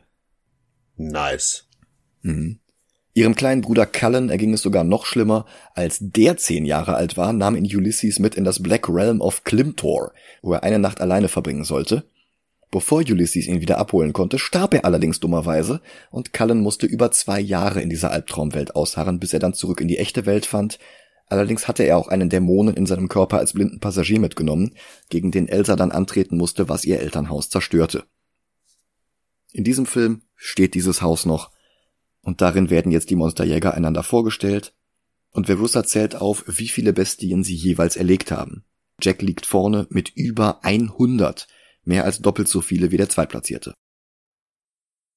Nice. 0.96 1.68
Mhm. 2.22 2.60
Ihrem 3.12 3.34
kleinen 3.34 3.60
Bruder 3.60 3.84
Cullen 3.84 4.30
erging 4.30 4.54
es 4.54 4.62
sogar 4.62 4.82
noch 4.82 5.04
schlimmer. 5.04 5.44
Als 5.74 5.98
der 6.00 6.38
zehn 6.38 6.64
Jahre 6.64 6.94
alt 6.94 7.18
war, 7.18 7.34
nahm 7.34 7.56
ihn 7.56 7.76
Ulysses 7.76 8.18
mit 8.18 8.36
in 8.36 8.44
das 8.44 8.62
Black 8.62 8.88
Realm 8.88 9.20
of 9.20 9.44
Klimtor, 9.44 10.12
wo 10.40 10.54
er 10.54 10.62
eine 10.62 10.78
Nacht 10.78 11.02
alleine 11.02 11.28
verbringen 11.28 11.64
sollte. 11.64 12.04
Bevor 12.70 13.00
Ulysses 13.00 13.48
ihn 13.48 13.60
wieder 13.60 13.76
abholen 13.76 14.14
konnte, 14.14 14.38
starb 14.38 14.72
er 14.72 14.86
allerdings 14.86 15.20
dummerweise 15.20 15.82
und 16.10 16.32
Cullen 16.32 16.60
musste 16.60 16.86
über 16.86 17.10
zwei 17.10 17.38
Jahre 17.38 17.82
in 17.82 17.90
dieser 17.90 18.12
Albtraumwelt 18.12 18.74
ausharren, 18.74 19.20
bis 19.20 19.34
er 19.34 19.40
dann 19.40 19.52
zurück 19.52 19.82
in 19.82 19.88
die 19.88 19.98
echte 19.98 20.24
Welt 20.24 20.46
fand. 20.46 20.78
Allerdings 21.30 21.68
hatte 21.68 21.84
er 21.84 21.96
auch 21.96 22.08
einen 22.08 22.28
Dämonen 22.28 22.74
in 22.74 22.86
seinem 22.86 23.08
Körper 23.08 23.38
als 23.38 23.52
blinden 23.52 23.78
Passagier 23.78 24.18
mitgenommen, 24.18 24.74
gegen 25.08 25.30
den 25.30 25.46
Elsa 25.46 25.76
dann 25.76 25.92
antreten 25.92 26.36
musste, 26.36 26.68
was 26.68 26.84
ihr 26.84 26.98
Elternhaus 27.00 27.48
zerstörte. 27.48 28.04
In 29.52 29.62
diesem 29.62 29.86
Film 29.86 30.22
steht 30.34 30.74
dieses 30.74 31.02
Haus 31.02 31.26
noch 31.26 31.52
und 32.20 32.40
darin 32.40 32.68
werden 32.68 32.90
jetzt 32.90 33.10
die 33.10 33.16
Monsterjäger 33.16 33.74
einander 33.74 34.02
vorgestellt 34.02 34.74
und 35.30 35.46
Verussa 35.46 35.84
zählt 35.84 36.16
auf, 36.16 36.42
wie 36.48 36.68
viele 36.68 36.92
Bestien 36.92 37.44
sie 37.44 37.54
jeweils 37.54 37.94
erlegt 37.94 38.32
haben. 38.32 38.64
Jack 39.00 39.22
liegt 39.22 39.46
vorne 39.46 39.86
mit 39.88 40.10
über 40.10 40.64
100, 40.64 41.46
mehr 41.84 42.04
als 42.04 42.18
doppelt 42.18 42.48
so 42.48 42.60
viele 42.60 42.90
wie 42.90 42.96
der 42.96 43.08
Zweitplatzierte. 43.08 43.74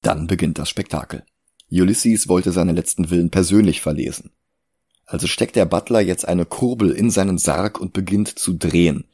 Dann 0.00 0.28
beginnt 0.28 0.60
das 0.60 0.68
Spektakel. 0.68 1.24
Ulysses 1.72 2.28
wollte 2.28 2.52
seine 2.52 2.72
letzten 2.72 3.10
Willen 3.10 3.30
persönlich 3.30 3.80
verlesen. 3.80 4.30
Also 5.06 5.26
steckt 5.26 5.56
der 5.56 5.66
Butler 5.66 6.00
jetzt 6.00 6.26
eine 6.26 6.46
Kurbel 6.46 6.90
in 6.90 7.10
seinen 7.10 7.38
Sarg 7.38 7.80
und 7.80 7.92
beginnt 7.92 8.38
zu 8.38 8.54
drehen. 8.54 9.04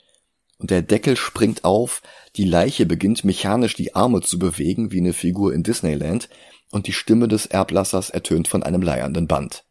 Und 0.59 0.71
der 0.71 0.83
Deckel 0.83 1.17
springt 1.17 1.65
auf, 1.65 2.03
die 2.37 2.45
Leiche 2.45 2.87
beginnt 2.87 3.25
mechanisch 3.25 3.75
die 3.75 3.95
Arme 3.95 4.21
zu 4.21 4.39
bewegen 4.39 4.93
wie 4.93 4.99
eine 4.99 5.13
Figur 5.13 5.55
in 5.55 5.63
Disneyland 5.63 6.29
und 6.71 6.87
die 6.87 6.93
Stimme 6.93 7.29
des 7.29 7.47
Erblassers 7.47 8.11
ertönt 8.11 8.47
von 8.47 8.63
einem 8.63 8.83
leiernden 8.83 9.27
Band. 9.27 9.65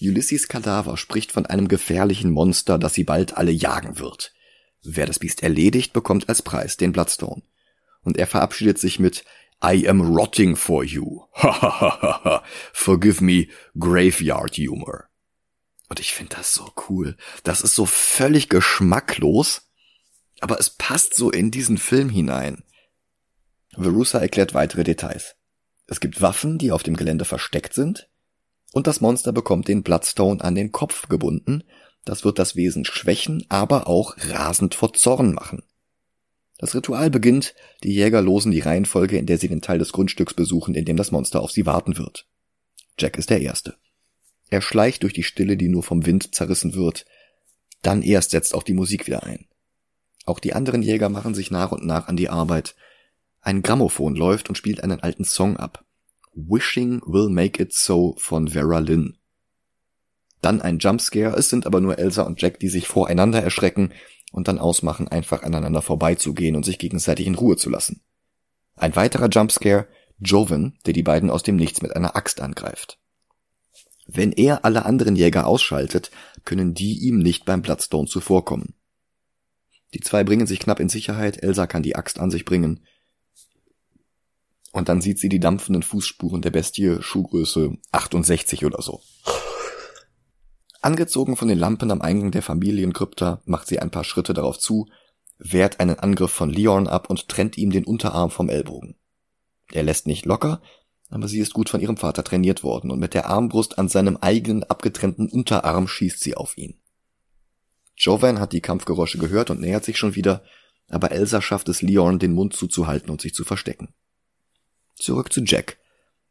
Ulysses 0.00 0.48
Kadaver 0.48 0.96
spricht 0.96 1.32
von 1.32 1.46
einem 1.46 1.68
gefährlichen 1.68 2.30
Monster, 2.30 2.78
das 2.78 2.94
sie 2.94 3.04
bald 3.04 3.36
alle 3.36 3.50
jagen 3.50 3.98
wird. 3.98 4.32
Wer 4.82 5.06
das 5.06 5.18
Biest 5.18 5.42
erledigt, 5.42 5.92
bekommt 5.92 6.28
als 6.28 6.42
Preis 6.42 6.76
den 6.76 6.92
Bloodstone. 6.92 7.42
Und 8.02 8.16
er 8.16 8.26
verabschiedet 8.26 8.78
sich 8.78 8.98
mit 9.00 9.24
I 9.62 9.88
am 9.88 10.14
rotting 10.14 10.56
for 10.56 10.84
you. 10.84 11.24
Forgive 12.72 13.20
me, 13.20 13.48
Graveyard 13.78 14.56
Humor. 14.56 15.08
Und 15.88 16.00
ich 16.00 16.12
finde 16.12 16.36
das 16.36 16.52
so 16.52 16.70
cool. 16.88 17.16
Das 17.42 17.62
ist 17.62 17.74
so 17.74 17.86
völlig 17.86 18.48
geschmacklos, 18.48 19.62
aber 20.40 20.60
es 20.60 20.70
passt 20.70 21.14
so 21.14 21.30
in 21.30 21.50
diesen 21.50 21.78
Film 21.78 22.08
hinein. 22.08 22.62
Verusa 23.74 24.18
erklärt 24.18 24.54
weitere 24.54 24.84
Details. 24.84 25.34
Es 25.86 26.00
gibt 26.00 26.20
Waffen, 26.20 26.58
die 26.58 26.70
auf 26.70 26.82
dem 26.82 26.96
Gelände 26.96 27.24
versteckt 27.24 27.74
sind, 27.74 28.08
und 28.72 28.86
das 28.86 29.00
Monster 29.00 29.32
bekommt 29.32 29.66
den 29.68 29.82
Bloodstone 29.82 30.44
an 30.44 30.54
den 30.54 30.72
Kopf 30.72 31.08
gebunden. 31.08 31.64
Das 32.04 32.24
wird 32.24 32.38
das 32.38 32.54
Wesen 32.54 32.84
schwächen, 32.84 33.44
aber 33.48 33.88
auch 33.88 34.16
rasend 34.18 34.74
vor 34.74 34.92
Zorn 34.92 35.32
machen. 35.32 35.62
Das 36.58 36.74
Ritual 36.74 37.08
beginnt, 37.08 37.54
die 37.84 37.94
Jäger 37.94 38.20
losen 38.20 38.50
die 38.50 38.60
Reihenfolge, 38.60 39.16
in 39.16 39.26
der 39.26 39.38
sie 39.38 39.48
den 39.48 39.62
Teil 39.62 39.78
des 39.78 39.92
Grundstücks 39.92 40.34
besuchen, 40.34 40.74
in 40.74 40.84
dem 40.84 40.96
das 40.96 41.12
Monster 41.12 41.40
auf 41.40 41.52
sie 41.52 41.66
warten 41.66 41.96
wird. 41.96 42.26
Jack 42.98 43.16
ist 43.16 43.30
der 43.30 43.40
Erste. 43.40 43.76
Er 44.50 44.60
schleicht 44.60 45.04
durch 45.04 45.12
die 45.12 45.22
Stille, 45.22 45.56
die 45.56 45.68
nur 45.68 45.84
vom 45.84 46.04
Wind 46.04 46.34
zerrissen 46.34 46.74
wird. 46.74 47.06
Dann 47.82 48.02
erst 48.02 48.32
setzt 48.32 48.54
auch 48.54 48.64
die 48.64 48.74
Musik 48.74 49.06
wieder 49.06 49.22
ein. 49.22 49.46
Auch 50.26 50.40
die 50.40 50.52
anderen 50.52 50.82
Jäger 50.82 51.08
machen 51.08 51.34
sich 51.34 51.50
nach 51.52 51.70
und 51.70 51.86
nach 51.86 52.08
an 52.08 52.16
die 52.16 52.28
Arbeit. 52.28 52.74
Ein 53.40 53.62
Grammophon 53.62 54.16
läuft 54.16 54.48
und 54.48 54.56
spielt 54.56 54.82
einen 54.82 55.00
alten 55.00 55.24
Song 55.24 55.56
ab. 55.56 55.84
Wishing 56.34 57.00
Will 57.06 57.28
Make 57.28 57.62
It 57.62 57.72
So 57.72 58.14
von 58.18 58.48
Vera 58.48 58.80
Lynn. 58.80 59.16
Dann 60.42 60.60
ein 60.60 60.78
Jumpscare, 60.78 61.36
es 61.36 61.50
sind 61.50 61.66
aber 61.66 61.80
nur 61.80 61.98
Elsa 61.98 62.22
und 62.22 62.40
Jack, 62.42 62.58
die 62.60 62.68
sich 62.68 62.88
voreinander 62.88 63.42
erschrecken 63.42 63.92
und 64.32 64.48
dann 64.48 64.58
ausmachen, 64.58 65.08
einfach 65.08 65.42
aneinander 65.42 65.82
vorbeizugehen 65.82 66.56
und 66.56 66.64
sich 66.64 66.78
gegenseitig 66.78 67.26
in 67.26 67.34
Ruhe 67.34 67.56
zu 67.56 67.70
lassen. 67.70 68.02
Ein 68.76 68.94
weiterer 68.96 69.28
Jumpscare, 69.28 69.88
Joven, 70.18 70.78
der 70.86 70.92
die 70.92 71.02
beiden 71.02 71.30
aus 71.30 71.42
dem 71.42 71.56
Nichts 71.56 71.82
mit 71.82 71.94
einer 71.94 72.16
Axt 72.16 72.40
angreift. 72.40 72.98
Wenn 74.06 74.32
er 74.32 74.64
alle 74.64 74.84
anderen 74.86 75.16
Jäger 75.16 75.46
ausschaltet, 75.46 76.10
können 76.44 76.74
die 76.74 76.98
ihm 77.06 77.18
nicht 77.18 77.44
beim 77.44 77.62
Bloodstone 77.62 78.08
zuvorkommen. 78.08 78.74
Die 79.94 80.00
zwei 80.00 80.24
bringen 80.24 80.46
sich 80.46 80.60
knapp 80.60 80.80
in 80.80 80.88
Sicherheit, 80.88 81.42
Elsa 81.42 81.66
kann 81.66 81.82
die 81.82 81.96
Axt 81.96 82.18
an 82.18 82.30
sich 82.30 82.44
bringen. 82.44 82.84
Und 84.72 84.88
dann 84.88 85.00
sieht 85.00 85.18
sie 85.18 85.28
die 85.28 85.40
dampfenden 85.40 85.82
Fußspuren 85.82 86.42
der 86.42 86.50
Bestie, 86.50 86.98
Schuhgröße 87.00 87.76
68 87.92 88.64
oder 88.64 88.82
so. 88.82 89.02
Angezogen 90.80 91.36
von 91.36 91.48
den 91.48 91.58
Lampen 91.58 91.90
am 91.90 92.02
Eingang 92.02 92.30
der 92.30 92.42
Familienkrypta 92.42 93.42
macht 93.44 93.66
sie 93.66 93.80
ein 93.80 93.90
paar 93.90 94.04
Schritte 94.04 94.32
darauf 94.32 94.58
zu, 94.58 94.88
wehrt 95.38 95.80
einen 95.80 95.98
Angriff 95.98 96.30
von 96.30 96.50
Leon 96.50 96.86
ab 96.86 97.10
und 97.10 97.28
trennt 97.28 97.58
ihm 97.58 97.70
den 97.70 97.84
Unterarm 97.84 98.30
vom 98.30 98.48
Ellbogen. 98.48 98.96
Er 99.72 99.82
lässt 99.82 100.06
nicht 100.06 100.24
locker, 100.24 100.62
aber 101.10 101.26
sie 101.26 101.40
ist 101.40 101.52
gut 101.52 101.68
von 101.68 101.80
ihrem 101.80 101.96
Vater 101.96 102.22
trainiert 102.22 102.62
worden 102.62 102.90
und 102.90 103.00
mit 103.00 103.14
der 103.14 103.26
Armbrust 103.26 103.78
an 103.78 103.88
seinem 103.88 104.16
eigenen 104.18 104.64
abgetrennten 104.64 105.28
Unterarm 105.28 105.88
schießt 105.88 106.20
sie 106.20 106.36
auf 106.36 106.56
ihn. 106.56 106.78
Jovan 107.96 108.38
hat 108.38 108.52
die 108.52 108.60
Kampfgeräusche 108.60 109.18
gehört 109.18 109.50
und 109.50 109.60
nähert 109.60 109.84
sich 109.84 109.98
schon 109.98 110.14
wieder, 110.14 110.44
aber 110.88 111.10
Elsa 111.10 111.42
schafft 111.42 111.68
es 111.68 111.82
Leon, 111.82 112.18
den 112.18 112.32
Mund 112.32 112.54
zuzuhalten 112.54 113.10
und 113.10 113.20
sich 113.20 113.34
zu 113.34 113.44
verstecken. 113.44 113.94
Zurück 114.94 115.32
zu 115.32 115.42
Jack. 115.42 115.78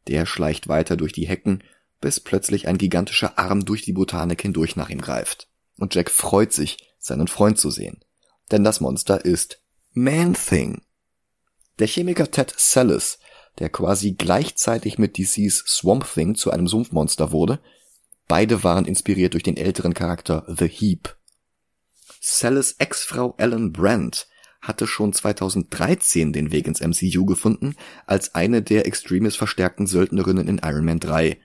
Der 0.06 0.24
schleicht 0.24 0.68
weiter 0.68 0.96
durch 0.96 1.12
die 1.12 1.28
Hecken 1.28 1.62
bis 2.00 2.20
plötzlich 2.20 2.68
ein 2.68 2.78
gigantischer 2.78 3.38
Arm 3.38 3.64
durch 3.64 3.82
die 3.82 3.92
Botanik 3.92 4.42
hindurch 4.42 4.76
nach 4.76 4.90
ihm 4.90 5.00
greift. 5.00 5.48
Und 5.78 5.94
Jack 5.94 6.10
freut 6.10 6.52
sich, 6.52 6.76
seinen 6.98 7.28
Freund 7.28 7.58
zu 7.58 7.70
sehen. 7.70 8.00
Denn 8.50 8.64
das 8.64 8.80
Monster 8.80 9.24
ist 9.24 9.62
Man-Thing. 9.92 10.82
Der 11.78 11.86
Chemiker 11.86 12.30
Ted 12.30 12.52
Sallis, 12.56 13.18
der 13.58 13.68
quasi 13.68 14.12
gleichzeitig 14.12 14.98
mit 14.98 15.16
DCs 15.16 15.64
Swamp 15.66 16.06
Thing 16.12 16.34
zu 16.34 16.50
einem 16.50 16.66
Sumpfmonster 16.66 17.32
wurde, 17.32 17.60
beide 18.26 18.64
waren 18.64 18.84
inspiriert 18.84 19.34
durch 19.34 19.42
den 19.42 19.56
älteren 19.56 19.94
Charakter 19.94 20.44
The 20.48 20.68
Heap. 20.68 21.16
Sallis 22.20 22.72
Ex-Frau 22.78 23.34
Ellen 23.38 23.72
Brandt 23.72 24.28
hatte 24.60 24.86
schon 24.86 25.12
2013 25.12 26.32
den 26.32 26.50
Weg 26.50 26.66
ins 26.66 26.80
MCU 26.80 27.24
gefunden, 27.24 27.76
als 28.06 28.34
eine 28.34 28.62
der 28.62 28.86
Extremis 28.86 29.36
verstärkten 29.36 29.86
Söldnerinnen 29.86 30.48
in 30.48 30.58
Iron 30.58 30.84
Man 30.84 30.98
3 30.98 31.40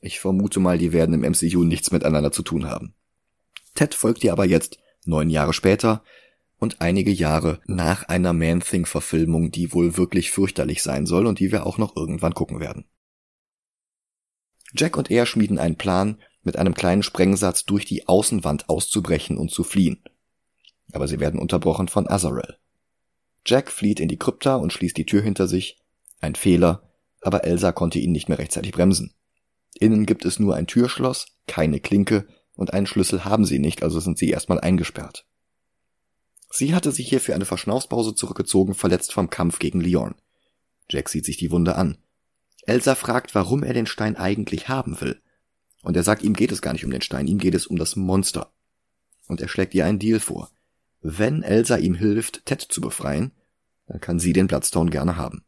ich 0.00 0.20
vermute 0.20 0.60
mal, 0.60 0.78
die 0.78 0.92
werden 0.92 1.14
im 1.14 1.30
MCU 1.30 1.64
nichts 1.64 1.90
miteinander 1.90 2.32
zu 2.32 2.42
tun 2.42 2.66
haben. 2.66 2.94
Ted 3.74 3.94
folgt 3.94 4.24
ihr 4.24 4.32
aber 4.32 4.46
jetzt, 4.46 4.78
neun 5.04 5.30
Jahre 5.30 5.52
später, 5.52 6.02
und 6.58 6.80
einige 6.80 7.10
Jahre 7.10 7.60
nach 7.66 8.04
einer 8.04 8.32
Man-Thing-Verfilmung, 8.32 9.50
die 9.50 9.72
wohl 9.72 9.96
wirklich 9.96 10.30
fürchterlich 10.30 10.82
sein 10.82 11.06
soll 11.06 11.26
und 11.26 11.38
die 11.38 11.52
wir 11.52 11.66
auch 11.66 11.78
noch 11.78 11.96
irgendwann 11.96 12.34
gucken 12.34 12.60
werden. 12.60 12.84
Jack 14.74 14.96
und 14.96 15.10
er 15.10 15.26
schmieden 15.26 15.58
einen 15.58 15.76
Plan, 15.76 16.18
mit 16.42 16.56
einem 16.56 16.74
kleinen 16.74 17.02
Sprengsatz 17.02 17.64
durch 17.64 17.84
die 17.84 18.08
Außenwand 18.08 18.68
auszubrechen 18.68 19.36
und 19.36 19.50
zu 19.50 19.64
fliehen. 19.64 20.02
Aber 20.92 21.08
sie 21.08 21.20
werden 21.20 21.40
unterbrochen 21.40 21.88
von 21.88 22.08
Azarel. 22.08 22.56
Jack 23.46 23.70
flieht 23.70 24.00
in 24.00 24.08
die 24.08 24.18
Krypta 24.18 24.56
und 24.56 24.72
schließt 24.72 24.96
die 24.96 25.06
Tür 25.06 25.22
hinter 25.22 25.48
sich. 25.48 25.78
Ein 26.20 26.34
Fehler, 26.34 26.90
aber 27.20 27.44
Elsa 27.44 27.72
konnte 27.72 27.98
ihn 27.98 28.12
nicht 28.12 28.28
mehr 28.28 28.38
rechtzeitig 28.38 28.72
bremsen. 28.72 29.14
Innen 29.78 30.06
gibt 30.06 30.24
es 30.24 30.38
nur 30.38 30.56
ein 30.56 30.66
Türschloss, 30.66 31.26
keine 31.46 31.80
Klinke 31.80 32.26
und 32.54 32.72
einen 32.72 32.86
Schlüssel 32.86 33.24
haben 33.24 33.44
sie 33.44 33.58
nicht, 33.58 33.82
also 33.82 34.00
sind 34.00 34.18
sie 34.18 34.30
erstmal 34.30 34.60
eingesperrt. 34.60 35.26
Sie 36.50 36.74
hatte 36.74 36.90
sich 36.90 37.08
hier 37.08 37.20
für 37.20 37.34
eine 37.34 37.44
Verschnaufspause 37.44 38.14
zurückgezogen, 38.14 38.74
verletzt 38.74 39.12
vom 39.12 39.30
Kampf 39.30 39.58
gegen 39.60 39.80
Leon. 39.80 40.16
Jack 40.90 41.08
sieht 41.08 41.24
sich 41.24 41.36
die 41.36 41.50
Wunde 41.50 41.76
an. 41.76 41.98
Elsa 42.66 42.94
fragt, 42.94 43.34
warum 43.34 43.62
er 43.62 43.72
den 43.72 43.86
Stein 43.86 44.16
eigentlich 44.16 44.68
haben 44.68 45.00
will. 45.00 45.22
Und 45.82 45.96
er 45.96 46.02
sagt, 46.02 46.22
ihm 46.22 46.34
geht 46.34 46.52
es 46.52 46.60
gar 46.60 46.72
nicht 46.72 46.84
um 46.84 46.90
den 46.90 47.00
Stein, 47.00 47.26
ihm 47.26 47.38
geht 47.38 47.54
es 47.54 47.66
um 47.66 47.76
das 47.76 47.96
Monster. 47.96 48.52
Und 49.28 49.40
er 49.40 49.48
schlägt 49.48 49.74
ihr 49.74 49.86
einen 49.86 49.98
Deal 49.98 50.20
vor. 50.20 50.50
Wenn 51.00 51.42
Elsa 51.42 51.76
ihm 51.76 51.94
hilft, 51.94 52.44
Ted 52.44 52.60
zu 52.60 52.80
befreien, 52.80 53.32
dann 53.86 54.00
kann 54.00 54.18
sie 54.18 54.32
den 54.32 54.48
Bloodstone 54.48 54.90
gerne 54.90 55.16
haben. 55.16 55.44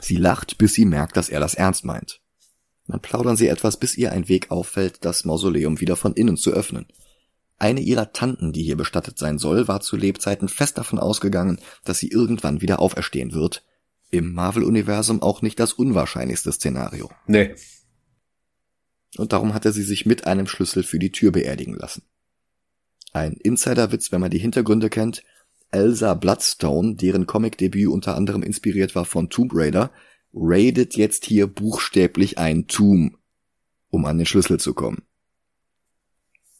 Sie 0.00 0.16
lacht, 0.16 0.58
bis 0.58 0.74
sie 0.74 0.84
merkt, 0.84 1.16
dass 1.16 1.28
er 1.28 1.40
das 1.40 1.54
ernst 1.54 1.84
meint. 1.84 2.22
Dann 2.88 3.00
plaudern 3.00 3.36
sie 3.36 3.48
etwas, 3.48 3.76
bis 3.76 3.96
ihr 3.96 4.12
ein 4.12 4.28
Weg 4.28 4.50
auffällt, 4.50 5.04
das 5.04 5.24
Mausoleum 5.24 5.80
wieder 5.80 5.94
von 5.94 6.14
innen 6.14 6.36
zu 6.36 6.50
öffnen. 6.50 6.86
Eine 7.58 7.80
ihrer 7.80 8.12
Tanten, 8.12 8.52
die 8.52 8.62
hier 8.62 8.76
bestattet 8.76 9.18
sein 9.18 9.38
soll, 9.38 9.68
war 9.68 9.80
zu 9.80 9.96
Lebzeiten 9.96 10.48
fest 10.48 10.78
davon 10.78 10.98
ausgegangen, 10.98 11.60
dass 11.84 11.98
sie 11.98 12.08
irgendwann 12.08 12.60
wieder 12.62 12.80
auferstehen 12.80 13.32
wird. 13.32 13.64
Im 14.10 14.32
Marvel-Universum 14.32 15.22
auch 15.22 15.42
nicht 15.42 15.60
das 15.60 15.74
unwahrscheinlichste 15.74 16.50
Szenario. 16.50 17.10
Nee. 17.26 17.54
Und 19.16 19.32
darum 19.32 19.54
hatte 19.54 19.72
sie 19.72 19.82
sich 19.82 20.06
mit 20.06 20.26
einem 20.26 20.46
Schlüssel 20.46 20.82
für 20.82 20.98
die 20.98 21.12
Tür 21.12 21.32
beerdigen 21.32 21.74
lassen. 21.74 22.02
Ein 23.12 23.32
Insiderwitz, 23.32 24.12
wenn 24.12 24.20
man 24.20 24.30
die 24.30 24.38
Hintergründe 24.38 24.88
kennt. 24.88 25.24
Elsa 25.70 26.14
Bloodstone, 26.14 26.94
deren 26.94 27.26
Comic-Debüt 27.26 27.88
unter 27.88 28.16
anderem 28.16 28.42
inspiriert 28.42 28.94
war 28.94 29.04
von 29.04 29.28
Tomb 29.28 29.52
Raider, 29.54 29.90
raidet 30.32 30.96
jetzt 30.96 31.24
hier 31.24 31.46
buchstäblich 31.46 32.38
ein 32.38 32.66
Tomb, 32.66 33.16
um 33.90 34.04
an 34.04 34.18
den 34.18 34.26
Schlüssel 34.26 34.60
zu 34.60 34.74
kommen. 34.74 35.02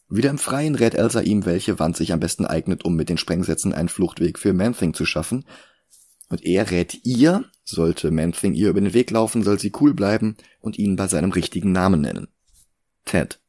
Wieder 0.09 0.31
im 0.31 0.39
Freien 0.39 0.73
rät 0.73 0.95
Elsa 0.95 1.21
ihm, 1.21 1.45
welche 1.45 1.77
Wand 1.77 1.95
sich 1.95 2.11
am 2.11 2.19
besten 2.19 2.45
eignet, 2.45 2.83
um 2.83 2.95
mit 2.95 3.09
den 3.09 3.19
Sprengsätzen 3.19 3.73
einen 3.73 3.89
Fluchtweg 3.89 4.39
für 4.39 4.53
Man-Thing 4.53 4.95
zu 4.95 5.05
schaffen. 5.05 5.45
Und 6.29 6.43
er 6.43 6.71
rät 6.71 7.05
ihr, 7.05 7.45
sollte 7.63 8.09
Man-Thing 8.09 8.55
ihr 8.55 8.69
über 8.69 8.81
den 8.81 8.93
Weg 8.93 9.11
laufen, 9.11 9.43
soll 9.43 9.59
sie 9.59 9.71
cool 9.79 9.93
bleiben 9.93 10.35
und 10.61 10.79
ihn 10.79 10.95
bei 10.95 11.07
seinem 11.07 11.31
richtigen 11.31 11.71
Namen 11.71 12.01
nennen. 12.01 12.27
Ted. 13.05 13.39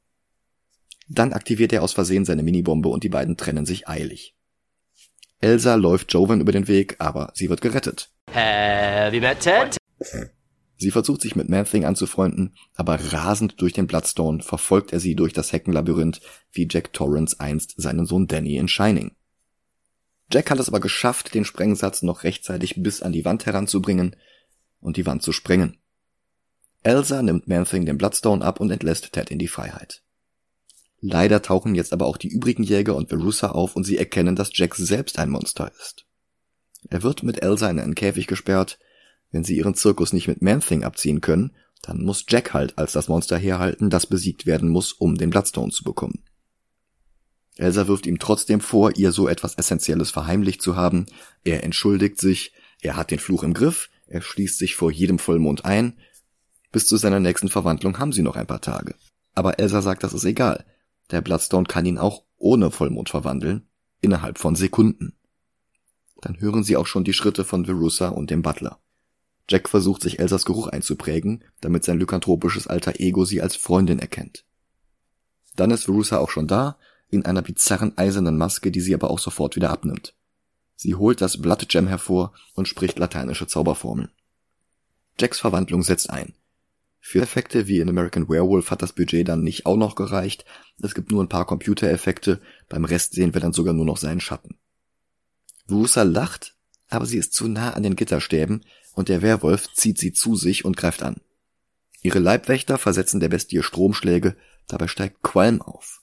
Dann 1.09 1.33
aktiviert 1.33 1.73
er 1.73 1.83
aus 1.83 1.95
Versehen 1.95 2.27
seine 2.27 2.43
Minibombe 2.43 2.91
und 2.91 3.05
die 3.05 3.09
beiden 3.09 3.39
trennen 3.39 3.65
sich 3.65 3.89
eilig. 3.89 4.37
Elsa 5.41 5.75
läuft 5.77 6.13
Jovan 6.13 6.43
über 6.43 6.53
den 6.53 6.69
Weg, 6.69 6.97
aber 6.99 7.33
sie 7.35 7.49
wird 7.49 7.63
gerettet. 7.63 8.11
Have 8.33 9.17
you 9.17 9.23
met 9.23 9.41
Ted? 9.41 9.80
Sie 10.77 10.91
versucht 10.91 11.21
sich 11.21 11.37
mit 11.37 11.49
Man-Thing 11.49 11.85
anzufreunden, 11.85 12.55
aber 12.75 12.97
rasend 13.13 13.61
durch 13.61 13.75
den 13.75 13.87
Bloodstone 13.87 14.43
verfolgt 14.43 14.93
er 14.93 15.01
sie 15.01 15.15
durch 15.15 15.33
das 15.33 15.53
Heckenlabyrinth, 15.53 16.21
wie 16.53 16.67
Jack 16.71 16.93
Torrance 16.93 17.39
einst 17.39 17.75
seinen 17.77 18.07
Sohn 18.07 18.27
Danny 18.27 18.57
in 18.57 18.69
Shining. 18.69 19.13
Jack 20.33 20.51
hat 20.51 20.59
es 20.59 20.69
aber 20.69 20.81
geschafft, 20.81 21.35
den 21.35 21.45
Sprengsatz 21.45 22.03
noch 22.03 22.25
rechtzeitig 22.25 22.83
bis 22.83 23.03
an 23.03 23.13
die 23.13 23.25
Wand 23.25 23.47
heranzubringen 23.47 24.17
und 24.81 24.97
die 24.97 25.05
Wand 25.07 25.23
zu 25.23 25.33
sprengen. 25.33 25.77
Elsa 26.83 27.21
nimmt 27.23 27.47
Man-Thing 27.47 27.85
den 27.85 27.99
Bloodstone 27.99 28.43
ab 28.43 28.61
und 28.61 28.71
entlässt 28.71 29.13
Ted 29.13 29.31
in 29.31 29.39
die 29.39 29.49
Freiheit. 29.49 30.03
Leider 31.01 31.43
tauchen 31.43 31.75
jetzt 31.75 31.93
aber 31.93 32.07
auch 32.07 32.17
die 32.17 32.29
übrigen 32.29 32.63
Jäger 32.63 32.95
und 32.95 33.09
Verussa 33.09 33.51
auf 33.51 33.75
und 33.77 33.85
sie 33.85 33.99
erkennen, 33.99 34.37
dass 34.37 34.51
Jack 34.55 34.75
selbst 34.77 35.19
ein 35.19 35.31
Monster 35.31 35.73
ist. 35.79 36.07
Er 36.89 37.03
wird 37.03 37.23
mit 37.23 37.43
Elsa 37.43 37.69
in 37.69 37.79
einen 37.79 37.95
Käfig 37.95 38.27
gesperrt. 38.27 38.79
Wenn 39.31 39.45
sie 39.45 39.57
ihren 39.57 39.75
Zirkus 39.75 40.13
nicht 40.13 40.29
mit 40.29 40.43
Man-Thing 40.43 40.85
abziehen 40.85 41.21
können, 41.21 41.53
dann 41.83 42.03
muss 42.05 42.25
Jack 42.29 42.53
halt 42.53 42.79
als 42.79 42.93
das 42.93 43.09
Monster 43.09 43.39
herhalten, 43.39 43.91
das 43.91 44.07
besiegt 44.07 44.47
werden 44.47 44.69
muss, 44.69 44.93
um 44.93 45.17
den 45.17 45.31
Bloodstone 45.31 45.73
zu 45.73 45.85
bekommen. 45.85 46.23
Elsa 47.57 47.89
wirft 47.89 48.07
ihm 48.07 48.19
trotzdem 48.19 48.61
vor, 48.61 48.97
ihr 48.97 49.13
so 49.13 49.29
etwas 49.29 49.55
Essentielles 49.55 50.11
verheimlicht 50.11 50.63
zu 50.63 50.77
haben. 50.77 51.07
Er 51.45 51.65
entschuldigt 51.65 52.19
sich, 52.19 52.53
er 52.81 52.97
hat 52.97 53.11
den 53.11 53.19
Fluch 53.19 53.43
im 53.43 53.55
Griff, 53.55 53.91
er 54.07 54.23
schließt 54.23 54.59
sich 54.59 54.75
vor 54.75 54.91
jedem 54.91 55.19
Vollmond 55.19 55.65
ein. 55.65 55.99
Bis 56.73 56.87
zu 56.87 56.97
seiner 56.97 57.21
nächsten 57.21 57.49
Verwandlung 57.49 57.99
haben 57.99 58.13
sie 58.13 58.23
noch 58.23 58.37
ein 58.37 58.47
paar 58.47 58.61
Tage. 58.61 58.95
Aber 59.35 59.59
Elsa 59.59 59.83
sagt, 59.83 60.03
das 60.05 60.15
ist 60.15 60.25
egal. 60.25 60.65
Der 61.11 61.21
Bloodstone 61.21 61.67
kann 61.67 61.87
ihn 61.87 61.99
auch 61.99 62.25
ohne 62.37 62.71
Vollmond 62.71 63.11
verwandeln, 63.11 63.69
innerhalb 64.01 64.39
von 64.39 64.55
Sekunden. 64.55 65.15
Dann 66.21 66.41
hören 66.41 66.63
sie 66.63 66.77
auch 66.77 66.87
schon 66.87 67.05
die 67.05 67.13
Schritte 67.13 67.45
von 67.45 67.65
Verussa 67.65 68.09
und 68.09 68.31
dem 68.31 68.43
Butler. 68.43 68.81
Jack 69.51 69.69
versucht 69.69 70.03
sich 70.03 70.21
Elsas 70.21 70.45
Geruch 70.45 70.69
einzuprägen, 70.69 71.43
damit 71.61 71.83
sein 71.83 71.99
lykanthropisches 71.99 72.69
alter 72.69 73.01
Ego 73.01 73.25
sie 73.25 73.43
als 73.43 73.57
Freundin 73.57 73.99
erkennt. 73.99 74.45
Dann 75.57 75.73
ist 75.73 75.87
Verussa 75.87 76.19
auch 76.19 76.31
schon 76.31 76.47
da, 76.47 76.79
in 77.09 77.27
einer 77.27 77.43
bizarren 77.43 77.99
eisernen 77.99 78.39
Maske, 78.39 78.71
die 78.71 78.81
sie 78.81 78.95
aber 78.95 79.11
auch 79.11 79.19
sofort 79.19 79.57
wieder 79.57 79.71
abnimmt. 79.71 80.15
Sie 80.77 80.95
holt 80.95 81.21
das 81.21 81.43
Blood 81.43 81.69
Gem 81.69 81.89
hervor 81.89 82.33
und 82.55 82.69
spricht 82.69 83.01
lateinische 83.01 83.49
Zauberformeln. 83.49 84.13
Jacks 85.19 85.41
Verwandlung 85.41 85.83
setzt 85.83 86.11
ein. 86.11 86.33
Für 87.01 87.21
Effekte 87.21 87.67
wie 87.67 87.81
in 87.81 87.89
American 87.89 88.29
Werewolf 88.29 88.71
hat 88.71 88.83
das 88.83 88.93
Budget 88.93 89.27
dann 89.27 89.43
nicht 89.43 89.67
auch 89.67 89.77
noch 89.77 89.97
gereicht. 89.97 90.45
Es 90.81 90.95
gibt 90.95 91.11
nur 91.11 91.25
ein 91.25 91.29
paar 91.29 91.45
Computereffekte, 91.45 92.41
beim 92.69 92.85
Rest 92.85 93.15
sehen 93.15 93.35
wir 93.35 93.41
dann 93.41 93.53
sogar 93.53 93.75
nur 93.75 93.85
noch 93.85 93.97
seinen 93.97 94.21
Schatten. 94.21 94.59
Wusa 95.67 96.05
lacht, 96.05 96.55
aber 96.89 97.05
sie 97.05 97.19
ist 97.19 97.35
zu 97.35 97.49
nah 97.49 97.73
an 97.73 97.83
den 97.83 97.97
Gitterstäben 97.97 98.65
und 99.01 99.09
der 99.09 99.23
Werwolf 99.23 99.73
zieht 99.73 99.97
sie 99.97 100.13
zu 100.13 100.37
sich 100.37 100.67
und 100.67 100.77
greift 100.77 101.03
an. 101.03 101.17
Ihre 102.03 102.19
Leibwächter 102.19 102.77
versetzen 102.77 103.19
der 103.19 103.31
Bestie 103.31 103.63
Stromschläge, 103.63 104.37
dabei 104.69 104.89
steigt 104.89 105.23
Qualm 105.23 105.63
auf. 105.63 106.03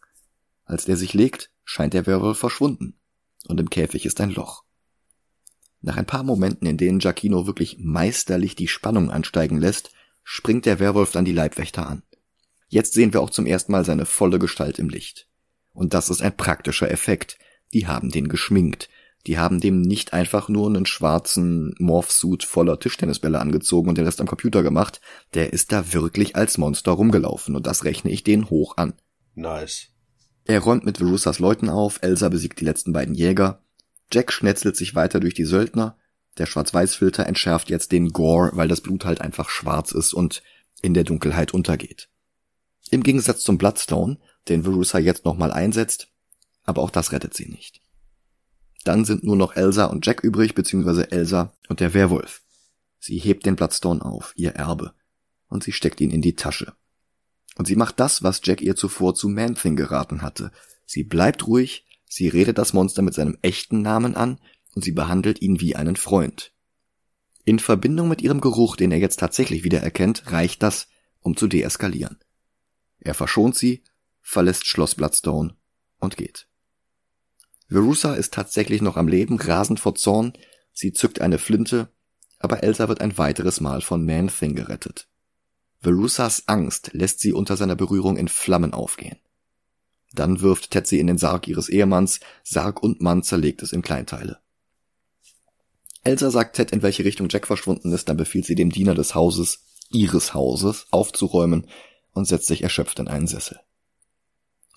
Als 0.66 0.86
der 0.86 0.98
sich 0.98 1.14
legt, 1.14 1.52
scheint 1.64 1.94
der 1.94 2.08
Werwolf 2.08 2.40
verschwunden 2.40 2.96
und 3.48 3.60
im 3.60 3.70
Käfig 3.70 4.08
ist 4.08 4.20
ein 4.20 4.32
Loch. 4.32 4.64
Nach 5.82 5.96
ein 5.96 6.08
paar 6.08 6.24
Momenten, 6.24 6.68
in 6.68 6.78
denen 6.78 6.98
Giacchino 6.98 7.46
wirklich 7.46 7.78
meisterlich 7.80 8.56
die 8.56 8.68
Spannung 8.68 9.12
ansteigen 9.12 9.60
lässt, 9.60 9.92
springt 10.24 10.66
der 10.66 10.80
Werwolf 10.80 11.12
dann 11.12 11.24
die 11.24 11.34
Leibwächter 11.34 11.88
an. 11.88 12.02
Jetzt 12.68 12.94
sehen 12.94 13.14
wir 13.14 13.22
auch 13.22 13.30
zum 13.30 13.46
ersten 13.46 13.74
Mal 13.74 13.86
seine 13.86 14.08
volle 14.08 14.40
Gestalt 14.40 14.80
im 14.80 14.90
Licht. 14.90 15.28
Und 15.72 15.94
das 15.94 16.10
ist 16.10 16.24
ein 16.24 16.36
praktischer 16.36 16.90
Effekt. 16.90 17.38
Die 17.74 17.86
haben 17.86 18.10
den 18.10 18.28
geschminkt. 18.28 18.90
Die 19.28 19.38
haben 19.38 19.60
dem 19.60 19.82
nicht 19.82 20.14
einfach 20.14 20.50
nur 20.50 20.68
einen 20.68 20.86
schwarzen 20.86 21.76
Morphsuit 21.78 22.44
voller 22.44 22.80
Tischtennisbälle 22.80 23.40
angezogen 23.40 23.90
und 23.90 23.98
den 23.98 24.06
Rest 24.06 24.22
am 24.22 24.28
Computer 24.28 24.64
gemacht. 24.64 25.02
Der 25.34 25.54
ist 25.54 25.72
da 25.72 25.94
wirklich 25.94 26.36
als 26.36 26.58
Monster 26.58 26.94
rumgelaufen 26.94 27.56
und 27.56 27.68
das 27.68 27.84
rechne 27.84 28.10
ich 28.10 28.24
denen 28.24 28.50
hoch 28.50 28.78
an. 28.78 28.94
Nice. 29.36 29.90
Er 30.46 30.62
räumt 30.62 30.86
mit 30.86 30.98
Verussas 30.98 31.40
Leuten 31.40 31.70
auf, 31.70 32.00
Elsa 32.02 32.30
besiegt 32.30 32.60
die 32.62 32.66
letzten 32.66 32.94
beiden 32.94 33.14
Jäger. 33.14 33.62
Jack 34.12 34.32
schnetzelt 34.32 34.78
sich 34.78 34.96
weiter 34.96 35.20
durch 35.20 35.34
die 35.34 35.44
Söldner 35.44 35.98
der 36.38 36.46
Schwarz-Weiß-Filter 36.46 37.26
entschärft 37.26 37.70
jetzt 37.70 37.92
den 37.92 38.10
Gore, 38.10 38.52
weil 38.54 38.68
das 38.68 38.82
Blut 38.82 39.06
halt 39.06 39.22
einfach 39.22 39.50
schwarz 39.50 39.92
ist 39.92 40.14
und 40.14 40.44
in 40.82 40.94
der 40.94 41.04
Dunkelheit 41.04 41.54
untergeht. 41.54 42.10
Im 42.92 43.04
Gegensatz 43.04 43.42
zum 43.42 43.58
Bloodstone, 43.58 44.18
den 44.48 44.64
Verussa 44.64 45.00
jetzt 45.00 45.26
nochmal 45.26 45.52
einsetzt, 45.52 46.10
aber 46.64 46.82
auch 46.82 46.92
das 46.92 47.12
rettet 47.12 47.34
sie 47.34 47.48
nicht. 47.48 47.82
Dann 48.88 49.04
sind 49.04 49.26
nur 49.26 49.36
noch 49.36 49.58
Elsa 49.58 49.88
und 49.88 50.06
Jack 50.06 50.24
übrig, 50.24 50.56
beziehungsweise 50.56 51.12
Elsa 51.12 51.52
und 51.68 51.82
der 51.82 51.94
Werwolf. 51.94 52.42
Sie 53.00 53.18
hebt 53.18 53.46
den 53.46 53.58
Bloodstone 53.58 54.02
auf, 54.02 54.32
ihr 54.38 54.52
Erbe, 54.52 54.94
und 55.50 55.62
sie 55.62 55.74
steckt 55.74 56.00
ihn 56.00 56.10
in 56.10 56.22
die 56.22 56.36
Tasche. 56.36 56.72
Und 57.58 57.68
sie 57.68 57.76
macht 57.76 58.00
das, 58.00 58.24
was 58.24 58.40
Jack 58.46 58.62
ihr 58.62 58.78
zuvor 58.78 59.14
zu 59.14 59.28
Man-Thing 59.28 59.76
geraten 59.76 60.22
hatte. 60.22 60.54
Sie 60.86 61.04
bleibt 61.04 61.48
ruhig, 61.48 61.86
sie 62.06 62.30
redet 62.30 62.58
das 62.58 62.72
Monster 62.72 63.02
mit 63.02 63.14
seinem 63.14 63.38
echten 63.42 63.82
Namen 63.82 64.16
an 64.16 64.40
und 64.74 64.86
sie 64.86 64.94
behandelt 64.94 65.42
ihn 65.42 65.60
wie 65.60 65.76
einen 65.76 65.98
Freund. 65.98 66.54
In 67.44 67.60
Verbindung 67.60 68.08
mit 68.08 68.22
ihrem 68.22 68.40
Geruch, 68.40 68.78
den 68.78 68.94
er 68.94 69.00
jetzt 69.00 69.20
tatsächlich 69.20 69.66
wieder 69.66 69.82
erkennt, 69.82 70.32
reicht 70.32 70.64
das, 70.64 70.88
um 71.20 71.36
zu 71.36 71.48
deeskalieren. 71.48 72.20
Er 73.00 73.16
verschont 73.16 73.58
sie, 73.58 73.84
verlässt 74.22 74.66
Schloss 74.66 74.96
Bloodstone 74.96 75.58
und 76.00 76.16
geht. 76.16 76.48
Verussa 77.70 78.14
ist 78.14 78.34
tatsächlich 78.34 78.82
noch 78.82 78.98
am 78.98 79.08
Leben, 79.08 79.40
rasend 79.40 79.80
vor 79.80 79.96
Zorn, 79.96 80.34
sie 80.74 80.94
zückt 80.94 81.22
eine 81.22 81.38
Flinte, 81.38 81.90
aber 82.40 82.64
Elsa 82.64 82.88
wird 82.88 83.02
ein 83.02 83.18
weiteres 83.18 83.60
Mal 83.62 83.82
von 83.82 84.06
Man-Thing 84.06 84.56
gerettet. 84.56 85.08
Verussas 85.82 86.44
Angst 86.48 86.92
lässt 86.94 87.20
sie 87.20 87.34
unter 87.34 87.58
seiner 87.58 87.76
Berührung 87.76 88.18
in 88.18 88.28
Flammen 88.28 88.74
aufgehen. 88.74 89.18
Dann 90.14 90.42
wirft 90.42 90.72
Ted 90.72 90.88
sie 90.88 91.00
in 91.00 91.08
den 91.08 91.18
Sarg 91.18 91.48
ihres 91.48 91.70
Ehemanns, 91.70 92.20
Sarg 92.44 92.82
und 92.82 93.02
Mann 93.02 93.24
zerlegt 93.24 93.62
es 93.62 93.74
in 93.74 93.82
Kleinteile. 93.82 94.40
Elsa 96.04 96.32
sagt 96.32 96.56
Ted, 96.56 96.72
in 96.72 96.82
welche 96.82 97.04
Richtung 97.04 97.28
Jack 97.30 97.46
verschwunden 97.46 97.92
ist, 97.92 98.08
dann 98.08 98.18
befiehlt 98.18 98.46
sie 98.46 98.56
dem 98.56 98.72
Diener 98.72 98.96
des 98.96 99.14
Hauses, 99.14 99.66
ihres 99.90 100.34
Hauses, 100.34 100.88
aufzuräumen 100.90 101.68
und 102.14 102.26
setzt 102.26 102.48
sich 102.48 102.64
erschöpft 102.64 103.00
in 103.00 103.08
einen 103.08 103.28
Sessel. 103.28 103.60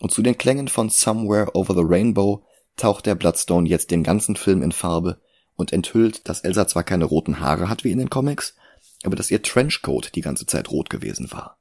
Und 0.01 0.11
zu 0.11 0.23
den 0.23 0.37
Klängen 0.37 0.69
von 0.69 0.91
Somewhere 0.91 1.55
Over 1.55 1.75
the 1.75 1.85
Rainbow 1.85 2.45
taucht 2.77 3.07
der 3.07 3.15
Bloodstone 3.15 3.69
jetzt 3.69 3.91
den 3.91 4.03
ganzen 4.03 4.37
Film 4.37 4.63
in 4.63 4.73
Farbe 4.73 5.21
und 5.57 5.73
enthüllt, 5.73 6.29
dass 6.29 6.41
Elsa 6.41 6.67
zwar 6.67 6.85
keine 6.85 7.05
roten 7.05 7.41
Haare 7.41 7.69
hat 7.69 7.85
wie 7.85 7.91
in 7.91 7.99
den 7.99 8.11
Comics, 8.11 8.55
aber 9.03 9.17
dass 9.17 9.31
ihr 9.31 9.43
Trenchcoat 9.43 10.15
die 10.15 10.21
ganze 10.21 10.47
Zeit 10.47 10.71
rot 10.71 10.91
gewesen 10.91 11.31
war. 11.33 11.59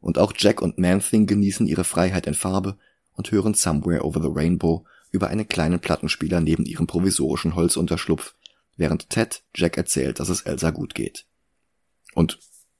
Und 0.00 0.18
auch 0.18 0.32
Jack 0.36 0.62
und 0.62 0.78
Man-Thing 0.78 1.26
genießen 1.26 1.66
ihre 1.66 1.84
Freiheit 1.84 2.26
in 2.26 2.34
Farbe 2.34 2.78
und 3.12 3.30
hören 3.30 3.54
Somewhere 3.54 4.04
Over 4.04 4.22
the 4.22 4.30
Rainbow 4.30 4.84
über 5.10 5.28
einen 5.28 5.48
kleinen 5.48 5.80
Plattenspieler 5.80 6.40
neben 6.40 6.64
ihrem 6.64 6.86
provisorischen 6.86 7.54
Holzunterschlupf, 7.54 8.34
während 8.76 9.10
Ted 9.10 9.42
Jack 9.54 9.76
erzählt, 9.76 10.20
dass 10.20 10.28
es 10.28 10.42
Elsa 10.42 10.70
gut 10.70 10.94
geht. 10.94 11.26
Und 12.14 12.38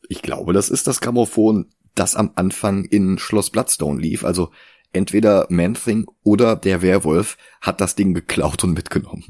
ich 0.08 0.22
glaube, 0.22 0.52
das 0.52 0.70
ist 0.70 0.86
das 0.86 1.00
Grammophon, 1.00 1.70
das 1.94 2.16
am 2.16 2.32
Anfang 2.36 2.84
in 2.84 3.18
Schloss 3.18 3.50
Bloodstone 3.50 4.00
lief, 4.00 4.24
also 4.24 4.50
entweder 4.92 5.46
Man-Thing 5.50 6.06
oder 6.22 6.56
der 6.56 6.82
Werwolf 6.82 7.36
hat 7.60 7.80
das 7.80 7.94
Ding 7.94 8.14
geklaut 8.14 8.64
und 8.64 8.74
mitgenommen. 8.74 9.24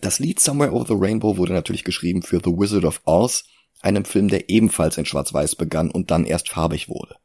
Das 0.00 0.18
Lied 0.18 0.40
Somewhere 0.40 0.72
Over 0.72 0.86
the 0.86 0.94
Rainbow 0.96 1.36
wurde 1.36 1.52
natürlich 1.52 1.84
geschrieben 1.84 2.22
für 2.22 2.40
The 2.44 2.50
Wizard 2.50 2.84
of 2.84 3.00
Oz, 3.04 3.44
einem 3.80 4.04
Film, 4.04 4.28
der 4.28 4.50
ebenfalls 4.50 4.98
in 4.98 5.06
Schwarz-Weiß 5.06 5.56
begann 5.56 5.90
und 5.90 6.10
dann 6.10 6.24
erst 6.24 6.48
farbig 6.48 6.88
wurde. 6.88 7.16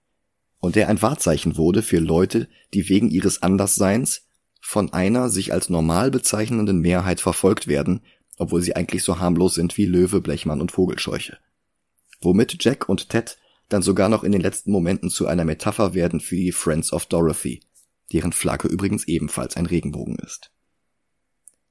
Und 0.59 0.75
der 0.75 0.89
ein 0.89 1.01
Wahrzeichen 1.01 1.57
wurde 1.57 1.81
für 1.81 1.99
Leute, 1.99 2.47
die 2.73 2.87
wegen 2.87 3.09
ihres 3.09 3.41
Andersseins 3.41 4.27
von 4.61 4.93
einer 4.93 5.29
sich 5.29 5.51
als 5.53 5.69
normal 5.69 6.11
bezeichnenden 6.11 6.79
Mehrheit 6.79 7.19
verfolgt 7.19 7.67
werden 7.67 8.01
obwohl 8.41 8.63
sie 8.63 8.75
eigentlich 8.75 9.03
so 9.03 9.19
harmlos 9.19 9.53
sind 9.53 9.77
wie 9.77 9.85
Löwe, 9.85 10.19
Blechmann 10.19 10.61
und 10.61 10.71
Vogelscheuche. 10.71 11.37
Womit 12.21 12.57
Jack 12.63 12.89
und 12.89 13.09
Ted 13.09 13.37
dann 13.73 13.81
sogar 13.81 14.09
noch 14.09 14.23
in 14.23 14.31
den 14.31 14.41
letzten 14.41 14.71
Momenten 14.71 15.09
zu 15.09 15.27
einer 15.27 15.45
Metapher 15.45 15.93
werden 15.93 16.19
für 16.19 16.35
die 16.35 16.51
Friends 16.51 16.91
of 16.93 17.05
Dorothy, 17.05 17.61
deren 18.11 18.33
Flagge 18.33 18.67
übrigens 18.67 19.07
ebenfalls 19.07 19.55
ein 19.55 19.65
Regenbogen 19.65 20.17
ist. 20.17 20.51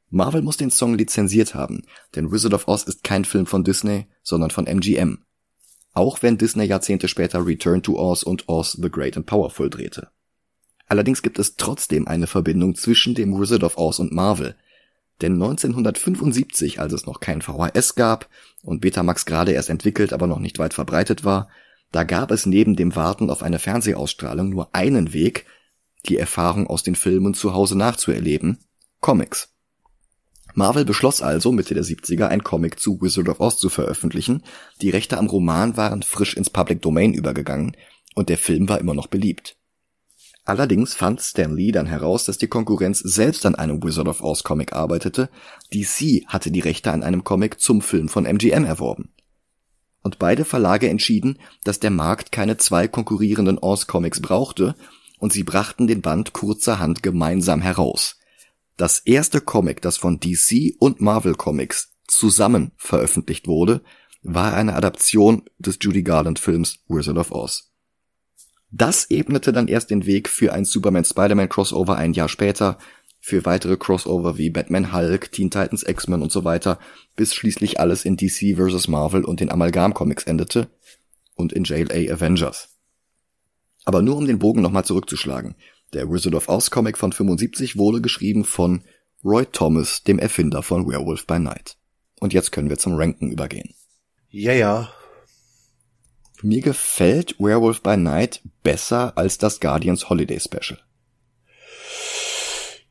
Marvel 0.08 0.42
muss 0.42 0.56
den 0.56 0.70
Song 0.70 0.94
lizenziert 0.94 1.54
haben, 1.54 1.82
denn 2.14 2.32
Wizard 2.32 2.54
of 2.54 2.66
Oz 2.66 2.82
ist 2.82 3.04
kein 3.04 3.24
Film 3.24 3.46
von 3.46 3.62
Disney, 3.62 4.06
sondern 4.22 4.50
von 4.50 4.66
MGM. 4.66 5.18
Auch 5.92 6.22
wenn 6.22 6.38
Disney 6.38 6.64
Jahrzehnte 6.64 7.06
später 7.06 7.46
Return 7.46 7.82
to 7.82 7.98
Oz 7.98 8.22
und 8.22 8.48
Oz 8.48 8.72
the 8.72 8.90
Great 8.90 9.16
and 9.16 9.26
Powerful 9.26 9.70
drehte. 9.70 10.08
Allerdings 10.86 11.22
gibt 11.22 11.38
es 11.38 11.54
trotzdem 11.56 12.08
eine 12.08 12.26
Verbindung 12.26 12.74
zwischen 12.74 13.14
dem 13.14 13.38
Wizard 13.38 13.62
of 13.62 13.76
Oz 13.76 14.00
und 14.00 14.12
Marvel, 14.12 14.56
denn 15.20 15.34
1975, 15.34 16.80
als 16.80 16.92
es 16.92 17.06
noch 17.06 17.20
kein 17.20 17.42
VHS 17.42 17.94
gab 17.94 18.28
und 18.62 18.80
Betamax 18.80 19.26
gerade 19.26 19.52
erst 19.52 19.68
entwickelt, 19.68 20.12
aber 20.12 20.26
noch 20.26 20.38
nicht 20.38 20.58
weit 20.58 20.74
verbreitet 20.74 21.24
war, 21.24 21.48
da 21.92 22.04
gab 22.04 22.30
es 22.30 22.46
neben 22.46 22.76
dem 22.76 22.94
Warten 22.94 23.30
auf 23.30 23.42
eine 23.42 23.58
Fernsehausstrahlung 23.58 24.48
nur 24.48 24.74
einen 24.74 25.12
Weg, 25.12 25.46
die 26.06 26.16
Erfahrung 26.16 26.66
aus 26.66 26.82
den 26.82 26.94
Filmen 26.94 27.34
zu 27.34 27.52
Hause 27.52 27.76
nachzuerleben, 27.76 28.58
Comics. 29.00 29.54
Marvel 30.54 30.84
beschloss 30.84 31.22
also 31.22 31.52
Mitte 31.52 31.74
der 31.74 31.84
70er 31.84 32.26
ein 32.26 32.42
Comic 32.42 32.80
zu 32.80 33.00
Wizard 33.00 33.28
of 33.28 33.40
Oz 33.40 33.58
zu 33.58 33.68
veröffentlichen, 33.68 34.42
die 34.82 34.90
Rechte 34.90 35.18
am 35.18 35.26
Roman 35.26 35.76
waren 35.76 36.02
frisch 36.02 36.34
ins 36.34 36.50
Public 36.50 36.82
Domain 36.82 37.12
übergegangen 37.12 37.76
und 38.14 38.28
der 38.28 38.38
Film 38.38 38.68
war 38.68 38.78
immer 38.78 38.94
noch 38.94 39.06
beliebt. 39.06 39.56
Allerdings 40.44 40.94
fand 40.94 41.20
Stan 41.20 41.54
Lee 41.54 41.70
dann 41.70 41.86
heraus, 41.86 42.24
dass 42.24 42.38
die 42.38 42.48
Konkurrenz 42.48 42.98
selbst 42.98 43.46
an 43.46 43.54
einem 43.54 43.82
Wizard 43.82 44.08
of 44.08 44.22
Oz 44.22 44.42
Comic 44.42 44.72
arbeitete, 44.72 45.28
DC 45.72 46.26
hatte 46.26 46.50
die 46.50 46.60
Rechte 46.60 46.90
an 46.90 47.02
einem 47.02 47.24
Comic 47.24 47.60
zum 47.60 47.82
Film 47.82 48.08
von 48.08 48.24
MGM 48.24 48.64
erworben. 48.64 49.12
Und 50.02 50.18
beide 50.18 50.44
Verlage 50.44 50.88
entschieden, 50.88 51.38
dass 51.64 51.80
der 51.80 51.90
Markt 51.90 52.32
keine 52.32 52.56
zwei 52.56 52.88
konkurrierenden 52.88 53.58
Oz 53.58 53.86
Comics 53.86 54.20
brauchte 54.20 54.74
und 55.18 55.32
sie 55.32 55.44
brachten 55.44 55.86
den 55.86 56.00
Band 56.00 56.32
kurzerhand 56.32 57.02
gemeinsam 57.02 57.60
heraus. 57.60 58.18
Das 58.76 59.00
erste 59.00 59.42
Comic, 59.42 59.82
das 59.82 59.98
von 59.98 60.18
DC 60.18 60.74
und 60.78 61.02
Marvel 61.02 61.34
Comics 61.34 61.92
zusammen 62.08 62.72
veröffentlicht 62.76 63.46
wurde, 63.46 63.82
war 64.22 64.54
eine 64.54 64.74
Adaption 64.74 65.42
des 65.58 65.78
Judy 65.80 66.02
Garland 66.02 66.38
Films 66.38 66.78
Wizard 66.88 67.18
of 67.18 67.30
Oz. 67.30 67.70
Das 68.70 69.10
ebnete 69.10 69.52
dann 69.52 69.68
erst 69.68 69.90
den 69.90 70.06
Weg 70.06 70.28
für 70.28 70.52
ein 70.52 70.64
Superman-Spider-Man 70.64 71.48
Crossover 71.48 71.96
ein 71.96 72.12
Jahr 72.12 72.28
später, 72.28 72.78
für 73.20 73.44
weitere 73.44 73.76
Crossover 73.76 74.38
wie 74.38 74.50
Batman 74.50 74.92
Hulk, 74.92 75.30
Teen 75.30 75.50
Titans 75.50 75.86
X-Men 75.86 76.22
und 76.22 76.32
so 76.32 76.44
weiter, 76.44 76.78
bis 77.16 77.34
schließlich 77.34 77.78
alles 77.78 78.04
in 78.04 78.16
DC 78.16 78.56
vs. 78.56 78.88
Marvel 78.88 79.24
und 79.24 79.40
den 79.40 79.50
Amalgam 79.50 79.94
Comics 79.94 80.24
endete 80.24 80.68
und 81.34 81.52
in 81.52 81.64
JLA 81.64 82.12
Avengers. 82.12 82.70
Aber 83.84 84.02
nur 84.02 84.16
um 84.16 84.26
den 84.26 84.38
Bogen 84.38 84.62
nochmal 84.62 84.84
zurückzuschlagen. 84.84 85.54
Der 85.92 86.08
Wizard 86.08 86.34
of 86.34 86.48
Oz 86.48 86.70
Comic 86.70 86.96
von 86.96 87.12
75 87.12 87.76
wurde 87.76 88.00
geschrieben 88.00 88.44
von 88.44 88.84
Roy 89.24 89.44
Thomas, 89.44 90.02
dem 90.02 90.18
Erfinder 90.18 90.62
von 90.62 90.88
Werewolf 90.88 91.26
by 91.26 91.38
Night. 91.38 91.76
Und 92.20 92.32
jetzt 92.32 92.52
können 92.52 92.70
wir 92.70 92.78
zum 92.78 92.94
Ranken 92.94 93.30
übergehen. 93.30 93.74
Ja, 94.28 94.52
ja. 94.52 94.92
Mir 96.42 96.62
gefällt 96.62 97.38
Werewolf 97.38 97.82
by 97.82 97.96
Night 97.96 98.40
besser 98.62 99.16
als 99.18 99.36
das 99.36 99.60
Guardians 99.60 100.08
Holiday 100.08 100.40
Special. 100.40 100.78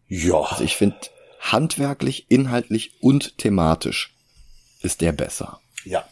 Ja. 0.10 0.41
Also 0.41 0.63
ich 0.63 0.76
finde, 0.76 0.98
handwerklich, 1.39 2.26
inhaltlich 2.30 2.91
und 3.00 3.38
thematisch 3.38 4.13
ist 4.82 5.02
der 5.02 5.13
besser. 5.13 5.62
Ja. 5.86 6.04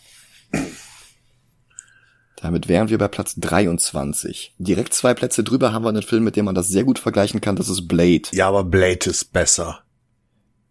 Damit 2.38 2.68
wären 2.68 2.90
wir 2.90 3.00
bei 3.00 3.08
Platz 3.08 3.36
23. 3.36 4.54
Direkt 4.60 4.94
zwei 4.94 5.14
Plätze 5.14 5.44
drüber 5.44 5.74
haben 5.74 5.84
wir 5.84 5.90
einen 5.90 6.04
Film, 6.04 6.24
mit 6.24 6.36
dem 6.36 6.46
man 6.46 6.56
das 6.56 6.70
sehr 6.70 6.84
gut 6.84 7.00
vergleichen 7.00 7.42
kann. 7.42 7.56
Das 7.56 7.68
ist 7.68 7.88
Blade. 7.88 8.30
Ja, 8.32 8.48
aber 8.48 8.64
Blade 8.64 9.10
ist 9.10 9.34
besser. 9.34 9.82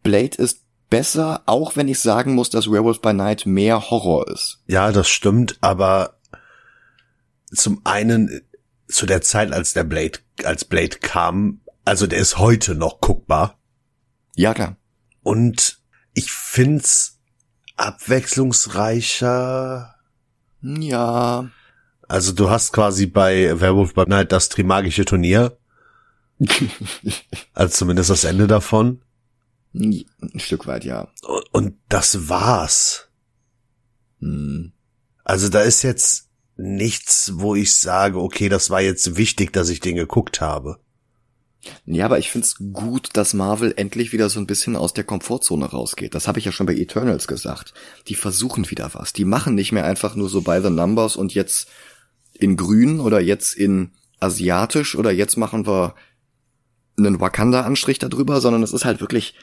Blade 0.03 0.37
ist 0.37 0.61
besser, 0.89 1.43
auch 1.47 1.75
wenn 1.75 1.89
ich 1.89 1.99
sagen 1.99 2.35
muss, 2.35 2.51
dass 2.51 2.71
Werewolf 2.71 3.03
by 3.03 3.13
Night 3.13 3.47
mehr 3.47 3.91
Horror 3.91 4.29
ist. 4.29 4.61
Ja, 4.69 4.93
das 4.93 5.09
stimmt, 5.09 5.59
aber 5.61 6.17
zum 7.53 7.81
einen 7.83 8.43
zu 8.87 9.07
der 9.07 9.21
Zeit, 9.21 9.53
als 9.53 9.73
der 9.73 9.83
Blade, 9.83 10.21
als 10.45 10.65
Blade 10.65 10.99
kam, 11.01 11.61
also 11.87 12.07
der 12.07 12.19
ist 12.19 12.37
heute 12.37 12.75
noch 12.75 13.01
guckbar. 13.01 13.59
Ja, 14.35 14.53
klar. 14.53 14.77
Und 15.23 15.81
ich 16.13 16.31
find's 16.33 17.21
abwechslungsreicher. 17.77 19.95
Ja. 20.61 21.51
Also 22.09 22.33
du 22.33 22.51
hast 22.51 22.73
quasi 22.73 23.07
bei 23.07 23.61
Werewolf 23.61 23.95
by 23.95 24.07
Night 24.07 24.33
das 24.33 24.49
Trimagische 24.49 25.05
Turnier. 25.05 25.57
also 27.55 27.73
zumindest 27.73 28.11
das 28.11 28.25
Ende 28.25 28.49
davon. 28.49 29.03
Ein 29.73 30.05
Stück 30.37 30.67
weit, 30.67 30.85
ja. 30.85 31.13
Und 31.53 31.77
das 31.89 32.29
war's. 32.29 33.09
Hm. 34.21 34.73
Also 35.23 35.49
da 35.49 35.61
ist 35.61 35.83
jetzt 35.83 36.29
nichts, 36.57 37.31
wo 37.35 37.55
ich 37.55 37.77
sage, 37.77 38.21
okay, 38.21 38.49
das 38.49 38.71
war 38.71 38.81
jetzt 38.81 39.17
wichtig, 39.17 39.53
dass 39.53 39.69
ich 39.69 39.79
den 39.79 39.95
geguckt 39.95 40.41
habe. 40.41 40.81
Ja, 41.89 42.05
aber 42.05 42.19
ich 42.19 42.31
find's 42.33 42.57
gut, 42.73 43.11
dass 43.13 43.33
Marvel 43.33 43.73
endlich 43.77 44.13
wieder 44.13 44.29
so 44.29 44.41
ein 44.41 44.47
bisschen 44.49 44.75
aus 44.75 44.93
der 44.93 45.05
Komfortzone 45.05 45.67
rausgeht. 45.67 46.17
Das 46.17 46.27
habe 46.27 46.41
ich 46.41 46.45
ja 46.45 46.51
schon 46.51 46.67
bei 46.67 46.75
Eternals 46.75 47.29
gesagt. 47.29 47.75
Die 48.09 48.17
versuchen 48.17 48.69
wieder 48.71 48.91
was. 48.95 49.13
Die 49.13 49.25
machen 49.25 49.55
nicht 49.55 49.71
mehr 49.71 49.85
einfach 49.85 50.17
nur 50.17 50.29
so 50.29 50.43
by 50.43 50.59
the 50.61 50.71
numbers 50.71 51.15
und 51.15 51.33
jetzt 51.33 51.69
in 52.35 52.57
grün 52.57 52.99
oder 52.99 53.21
jetzt 53.21 53.55
in 53.55 53.93
asiatisch 54.19 54.97
oder 54.97 55.13
jetzt 55.13 55.37
machen 55.37 55.67
wir 55.67 55.95
einen 56.99 57.21
Wakanda-Anstrich 57.21 58.01
darüber, 58.01 58.41
sondern 58.41 58.65
es 58.65 58.73
ist 58.73 58.85
halt 58.85 59.01
wirklich, 59.01 59.35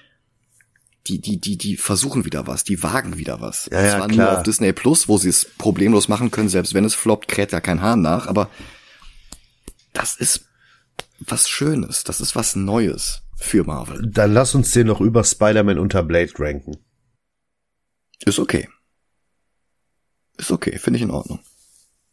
die, 1.08 1.22
die, 1.22 1.40
die, 1.40 1.58
die 1.58 1.78
versuchen 1.78 2.26
wieder 2.26 2.46
was, 2.46 2.66
die 2.66 2.84
wagen 2.84 3.18
wieder 3.18 3.40
was. 3.40 3.70
Ja, 3.72 3.82
ja, 3.82 3.98
Zwar 3.98 4.08
klar. 4.10 4.30
nur 4.32 4.38
auf 4.38 4.44
Disney 4.44 4.74
Plus, 4.74 5.08
wo 5.08 5.18
sie 5.18 5.30
es 5.30 5.46
problemlos 5.58 6.10
machen 6.10 6.30
können, 6.30 6.50
selbst 6.50 6.74
wenn 6.74 6.84
es 6.84 6.96
floppt, 6.96 7.30
kräht 7.30 7.54
ja 7.54 7.62
kein 7.62 7.82
Hahn 7.82 8.02
nach, 8.02 8.28
aber 8.28 8.50
das 9.94 10.16
ist 10.16 10.46
was 11.28 11.50
Schönes, 11.50 12.04
das 12.04 12.22
ist 12.22 12.36
was 12.36 12.56
Neues 12.56 13.24
für 13.36 13.64
Marvel. 13.64 14.10
Dann 14.10 14.34
lass 14.34 14.56
uns 14.56 14.72
den 14.72 14.88
noch 14.88 15.02
über 15.02 15.24
Spider-Man 15.24 15.80
unter 15.80 16.04
Blade 16.04 16.32
ranken. 16.38 16.78
Ist 18.26 18.40
okay. 18.40 18.70
Ist 20.38 20.52
okay, 20.52 20.78
finde 20.80 20.98
ich 20.98 21.04
in 21.04 21.12
Ordnung. 21.12 21.40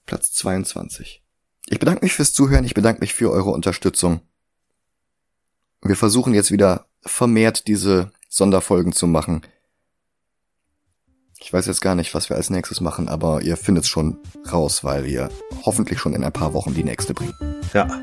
Platz 0.07 0.33
22. 0.33 1.23
Ich 1.69 1.79
bedanke 1.79 2.05
mich 2.05 2.15
fürs 2.15 2.33
Zuhören, 2.33 2.65
ich 2.65 2.75
bedanke 2.75 3.01
mich 3.01 3.15
für 3.15 3.31
eure 3.31 3.51
Unterstützung. 3.51 4.21
Wir 5.83 5.97
versuchen 5.97 6.35
jetzt 6.35 6.51
wieder 6.51 6.87
vermehrt 7.03 7.67
diese 7.69 8.13
Sonderfolgen 8.29 8.93
zu 8.93 9.07
machen. 9.07 9.43
Ich 11.39 11.53
weiß 11.53 11.67
jetzt 11.67 11.81
gar 11.81 11.95
nicht, 11.95 12.15
was 12.15 12.29
wir 12.29 12.37
als 12.37 12.51
nächstes 12.51 12.81
machen, 12.81 13.09
aber 13.09 13.43
ihr 13.43 13.57
findet 13.57 13.87
schon 13.87 14.19
raus, 14.53 14.85
weil 14.85 15.05
wir 15.05 15.31
hoffentlich 15.65 15.99
schon 15.99 16.15
in 16.15 16.23
ein 16.23 16.33
paar 16.33 16.53
Wochen 16.53 16.75
die 16.75 16.85
nächste 16.85 17.15
bringen. 17.15 17.35
Ja. 17.73 18.03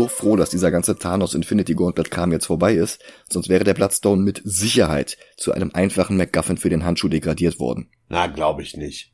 So 0.00 0.08
froh, 0.08 0.36
dass 0.36 0.48
dieser 0.48 0.70
ganze 0.70 0.96
Thanos 0.96 1.34
Infinity 1.34 1.74
Gauntlet 1.74 2.10
Kram 2.10 2.32
jetzt 2.32 2.46
vorbei 2.46 2.72
ist, 2.74 3.02
sonst 3.28 3.50
wäre 3.50 3.64
der 3.64 3.74
Bloodstone 3.74 4.22
mit 4.22 4.40
Sicherheit 4.44 5.18
zu 5.36 5.52
einem 5.52 5.72
einfachen 5.74 6.16
MacGuffin 6.16 6.56
für 6.56 6.70
den 6.70 6.86
Handschuh 6.86 7.08
degradiert 7.08 7.58
worden. 7.58 7.90
Na, 8.08 8.26
glaube 8.26 8.62
ich 8.62 8.76
nicht. 8.78 9.12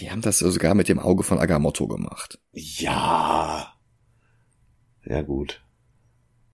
Die 0.00 0.10
haben 0.10 0.20
das 0.20 0.40
sogar 0.40 0.74
mit 0.74 0.88
dem 0.88 0.98
Auge 0.98 1.22
von 1.22 1.38
Agamotto 1.38 1.86
gemacht. 1.86 2.40
Ja. 2.52 3.72
Ja, 5.04 5.22
gut. 5.22 5.62